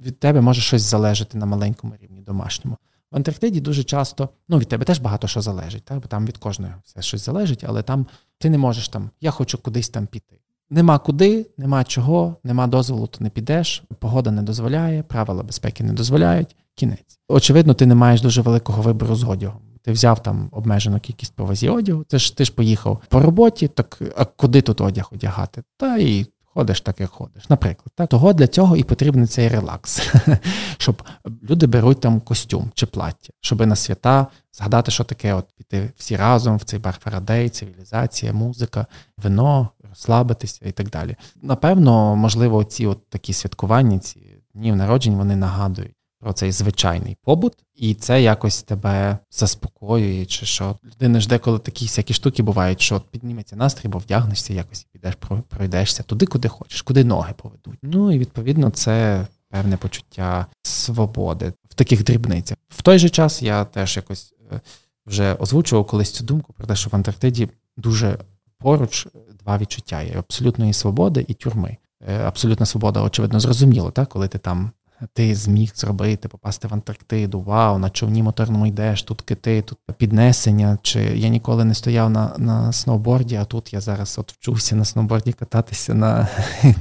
Від 0.00 0.20
тебе 0.20 0.40
може 0.40 0.60
щось 0.60 0.82
залежати 0.82 1.38
на 1.38 1.46
маленькому 1.46 1.94
рівні 2.00 2.20
домашньому. 2.22 2.76
В 3.10 3.16
Антарктиді 3.16 3.60
дуже 3.60 3.84
часто, 3.84 4.28
ну 4.48 4.58
від 4.58 4.68
тебе 4.68 4.84
теж 4.84 4.98
багато 4.98 5.28
що 5.28 5.40
залежить, 5.40 5.84
так? 5.84 6.00
бо 6.00 6.08
там 6.08 6.26
від 6.26 6.36
кожного 6.36 6.74
все 6.84 7.02
щось 7.02 7.24
залежить, 7.24 7.64
але 7.68 7.82
там 7.82 8.06
ти 8.38 8.50
не 8.50 8.58
можеш 8.58 8.88
там, 8.88 9.10
я 9.20 9.30
хочу 9.30 9.58
кудись 9.58 9.88
там 9.88 10.06
піти. 10.06 10.40
Нема 10.70 10.98
куди, 10.98 11.46
нема 11.58 11.84
чого, 11.84 12.36
нема 12.44 12.66
дозволу, 12.66 13.06
то 13.06 13.24
не 13.24 13.30
підеш. 13.30 13.82
Погода 13.98 14.30
не 14.30 14.42
дозволяє, 14.42 15.02
правила 15.02 15.42
безпеки 15.42 15.84
не 15.84 15.92
дозволяють. 15.92 16.56
Кінець. 16.74 17.18
Очевидно, 17.28 17.74
ти 17.74 17.86
не 17.86 17.94
маєш 17.94 18.22
дуже 18.22 18.42
великого 18.42 18.82
вибору 18.82 19.14
з 19.14 19.24
одягом. 19.24 19.60
Ти 19.82 19.92
взяв 19.92 20.22
там 20.22 20.48
обмежену 20.52 21.00
кількість 21.00 21.34
по 21.34 21.44
одягу. 21.44 22.04
Ти 22.04 22.18
ж 22.18 22.36
ти 22.36 22.44
ж 22.44 22.52
поїхав 22.52 23.02
по 23.08 23.20
роботі, 23.20 23.68
так 23.68 24.02
а 24.16 24.24
куди 24.24 24.62
тут 24.62 24.80
одяг 24.80 25.08
одягати? 25.12 25.62
Та 25.76 25.96
і 25.96 26.26
ходиш 26.54 26.80
так, 26.80 27.00
як 27.00 27.10
ходиш. 27.10 27.48
Наприклад, 27.48 27.92
так 27.94 28.08
того 28.08 28.32
для 28.32 28.46
цього 28.46 28.76
і 28.76 28.82
потрібен 28.82 29.28
цей 29.28 29.48
релакс, 29.48 30.12
щоб 30.78 31.02
люди 31.50 31.66
беруть 31.66 32.00
там 32.00 32.20
костюм 32.20 32.70
чи 32.74 32.86
плаття, 32.86 33.32
щоб 33.40 33.66
на 33.66 33.76
свята 33.76 34.26
згадати, 34.52 34.90
що 34.90 35.04
таке, 35.04 35.34
от 35.34 35.46
піти 35.56 35.92
всі 35.96 36.16
разом 36.16 36.56
в 36.56 36.62
цей 36.62 36.78
бар 36.78 36.98
Фарадей, 37.00 37.48
цивілізація, 37.48 38.32
музика, 38.32 38.86
вино, 39.18 39.68
розслабитися 39.90 40.60
і 40.68 40.72
так 40.72 40.90
далі. 40.90 41.16
Напевно, 41.42 42.16
можливо, 42.16 42.64
ці 42.64 42.86
от 42.86 43.08
такі 43.08 43.32
святкування, 43.32 43.98
ці 43.98 44.20
днів 44.54 44.76
народжень, 44.76 45.14
вони 45.14 45.36
нагадують. 45.36 45.94
Про 46.20 46.32
цей 46.32 46.52
звичайний 46.52 47.16
побут, 47.22 47.52
і 47.74 47.94
це 47.94 48.22
якось 48.22 48.62
тебе 48.62 49.18
заспокоює, 49.30 50.26
чи 50.26 50.46
що 50.46 50.76
людина 50.84 51.20
жде, 51.20 51.38
коли 51.38 51.58
такі 51.58 51.84
всякі 51.84 52.14
штуки 52.14 52.42
бувають, 52.42 52.80
що 52.80 53.00
підніметься 53.00 53.56
настрій, 53.56 53.88
бо 53.88 53.98
вдягнешся, 53.98 54.52
якось 54.52 54.86
підеш, 54.92 55.14
пройдешся 55.48 56.02
туди, 56.02 56.26
куди 56.26 56.48
хочеш, 56.48 56.82
куди 56.82 57.04
ноги 57.04 57.34
поведуть. 57.36 57.78
Ну 57.82 58.12
і 58.12 58.18
відповідно 58.18 58.70
це 58.70 59.26
певне 59.50 59.76
почуття 59.76 60.46
свободи 60.62 61.52
в 61.68 61.74
таких 61.74 62.04
дрібницях. 62.04 62.56
В 62.68 62.82
той 62.82 62.98
же 62.98 63.08
час 63.08 63.42
я 63.42 63.64
теж 63.64 63.96
якось 63.96 64.34
е, 64.52 64.60
вже 65.06 65.34
озвучував 65.34 65.86
колись 65.86 66.10
цю 66.10 66.24
думку 66.24 66.52
про 66.52 66.66
те, 66.66 66.76
що 66.76 66.90
в 66.90 66.96
Антарктиді 66.96 67.48
дуже 67.76 68.18
поруч 68.60 69.06
два 69.44 69.58
відчуття: 69.58 70.02
є 70.02 70.18
абсолютної 70.18 70.72
свободи 70.72 71.24
і 71.28 71.34
тюрми. 71.34 71.76
Е, 72.08 72.20
абсолютна 72.20 72.66
свобода, 72.66 73.02
очевидно, 73.02 73.40
зрозуміло, 73.40 73.90
так, 73.90 74.08
коли 74.08 74.28
ти 74.28 74.38
там 74.38 74.70
ти 75.12 75.34
зміг 75.34 75.72
зробити, 75.74 76.28
попасти 76.28 76.68
в 76.68 76.74
Антарктиду, 76.74 77.40
вау, 77.40 77.78
на 77.78 77.90
човні 77.90 78.22
моторному 78.22 78.66
йдеш, 78.66 79.02
тут 79.02 79.20
кити, 79.20 79.62
тут 79.62 79.78
піднесення. 79.96 80.78
Чи 80.82 81.00
я 81.00 81.28
ніколи 81.28 81.64
не 81.64 81.74
стояв 81.74 82.10
на 82.10 82.34
на 82.38 82.72
сноуборді, 82.72 83.36
а 83.36 83.44
тут 83.44 83.72
я 83.72 83.80
зараз 83.80 84.18
от 84.18 84.32
вчуся 84.32 84.76
на 84.76 84.84
сноуборді 84.84 85.32
кататися 85.32 85.94
на 85.94 86.28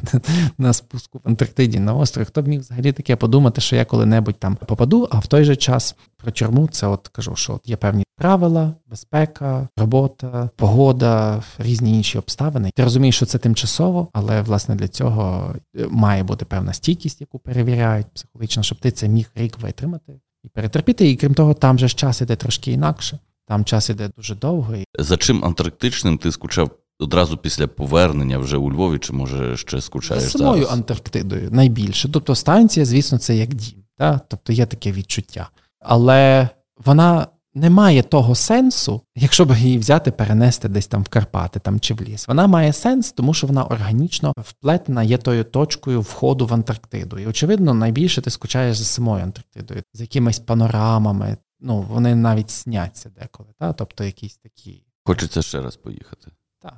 на 0.57 0.73
спуску 0.73 1.21
в 1.23 1.27
Антарктиді 1.27 1.79
на 1.79 1.93
острові. 1.93 2.25
Хто 2.25 2.41
б 2.41 2.47
міг 2.47 2.59
взагалі 2.59 2.91
таке 2.91 3.15
подумати, 3.15 3.61
що 3.61 3.75
я 3.75 3.85
коли-небудь 3.85 4.39
там 4.39 4.55
попаду, 4.55 5.07
а 5.11 5.19
в 5.19 5.27
той 5.27 5.43
же 5.43 5.55
час 5.55 5.95
про 6.17 6.31
тюрму 6.31 6.67
це 6.67 6.87
от 6.87 7.07
кажу, 7.07 7.35
що 7.35 7.53
от 7.53 7.69
є 7.69 7.75
певні 7.75 8.03
правила, 8.19 8.73
безпека, 8.89 9.67
робота, 9.77 10.49
погода, 10.55 11.43
різні 11.57 11.97
інші 11.97 12.17
обставини. 12.17 12.71
Ти 12.75 12.83
розумієш, 12.83 13.15
що 13.15 13.25
це 13.25 13.37
тимчасово, 13.37 14.07
але 14.13 14.41
власне 14.41 14.75
для 14.75 14.87
цього 14.87 15.53
е, 15.77 15.87
має 15.89 16.23
бути 16.23 16.45
певна 16.45 16.73
стійкість, 16.73 17.21
яку 17.21 17.39
перевіряють 17.39 18.07
психологічно, 18.13 18.63
щоб 18.63 18.79
ти 18.79 18.91
це 18.91 19.07
міг 19.07 19.29
рік 19.35 19.59
витримати 19.59 20.19
і 20.43 20.49
перетерпіти. 20.49 21.09
І 21.09 21.15
крім 21.15 21.33
того, 21.33 21.53
там 21.53 21.79
же 21.79 21.87
ж 21.87 21.95
час 21.95 22.21
іде 22.21 22.35
трошки 22.35 22.71
інакше. 22.71 23.19
Там 23.47 23.65
час 23.65 23.89
іде 23.89 24.09
дуже 24.17 24.35
довго. 24.35 24.73
За 24.99 25.17
чим 25.17 25.45
антарктичним 25.45 26.17
ти 26.17 26.31
скучав 26.31 26.71
одразу 26.99 27.37
після 27.37 27.67
повернення 27.67 28.37
вже 28.37 28.57
у 28.57 28.71
Львові, 28.71 28.99
чи 28.99 29.13
може 29.13 29.57
ще 29.57 29.81
скучаєш? 29.81 30.23
За 30.23 30.29
самою 30.29 30.63
зараз? 30.63 30.73
Антарктидою 30.73 31.49
найбільше. 31.51 32.09
Тобто 32.09 32.35
станція, 32.35 32.85
звісно, 32.85 33.17
це 33.17 33.35
як 33.35 33.53
дім. 33.53 33.83
Та? 33.97 34.19
Тобто 34.27 34.53
є 34.53 34.65
таке 34.65 34.91
відчуття. 34.91 35.49
Але 35.79 36.49
вона 36.85 37.27
не 37.53 37.69
має 37.69 38.03
того 38.03 38.35
сенсу, 38.35 39.01
якщо 39.15 39.45
б 39.45 39.57
її 39.57 39.77
взяти, 39.77 40.11
перенести 40.11 40.69
десь 40.69 40.87
там 40.87 41.03
в 41.03 41.07
Карпати 41.07 41.59
там 41.59 41.79
чи 41.79 41.93
в 41.93 42.01
ліс. 42.01 42.27
Вона 42.27 42.47
має 42.47 42.73
сенс, 42.73 43.11
тому 43.11 43.33
що 43.33 43.47
вона 43.47 43.63
органічно 43.63 44.33
вплетена 44.37 45.03
є 45.03 45.17
тою 45.17 45.43
точкою 45.43 46.01
входу 46.01 46.45
в 46.45 46.53
Антарктиду. 46.53 47.19
І, 47.19 47.27
очевидно, 47.27 47.73
найбільше 47.73 48.21
ти 48.21 48.29
скучаєш 48.29 48.77
за 48.77 48.85
самою 48.85 49.23
Антарктидою, 49.23 49.83
з 49.93 50.01
якимись 50.01 50.39
панорамами. 50.39 51.37
Ну, 51.59 51.81
вони 51.81 52.15
навіть 52.15 52.49
сняться 52.49 53.09
деколи, 53.09 53.49
та? 53.59 53.73
тобто 53.73 54.03
якісь 54.03 54.37
такі. 54.37 54.83
Хочеться 55.05 55.41
ще 55.41 55.61
раз 55.61 55.75
поїхати. 55.75 56.31
Так, 56.59 56.77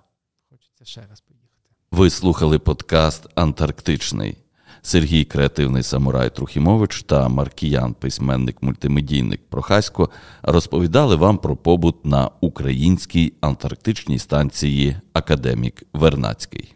хочеться 0.50 0.86
ще 0.86 1.02
раз 1.10 1.22
поїхати. 1.22 1.42
Ви 1.92 2.10
слухали 2.10 2.60
подкаст 2.60 3.28
Антарктичний. 3.36 4.38
Сергій 4.82 5.24
Креативний 5.24 5.84
Самурай 5.84 6.36
Трухімович 6.36 7.04
та 7.04 7.30
Маркіян, 7.30 7.94
письменник-мультимедійник 7.94 9.42
Прохасько, 9.50 10.10
розповідали 10.42 11.16
вам 11.16 11.38
про 11.38 11.56
побут 11.56 12.06
на 12.06 12.30
українській 12.42 13.34
антарктичній 13.42 14.20
станції 14.20 14.96
Академік 15.14 15.84
Вернацький. 15.94 16.76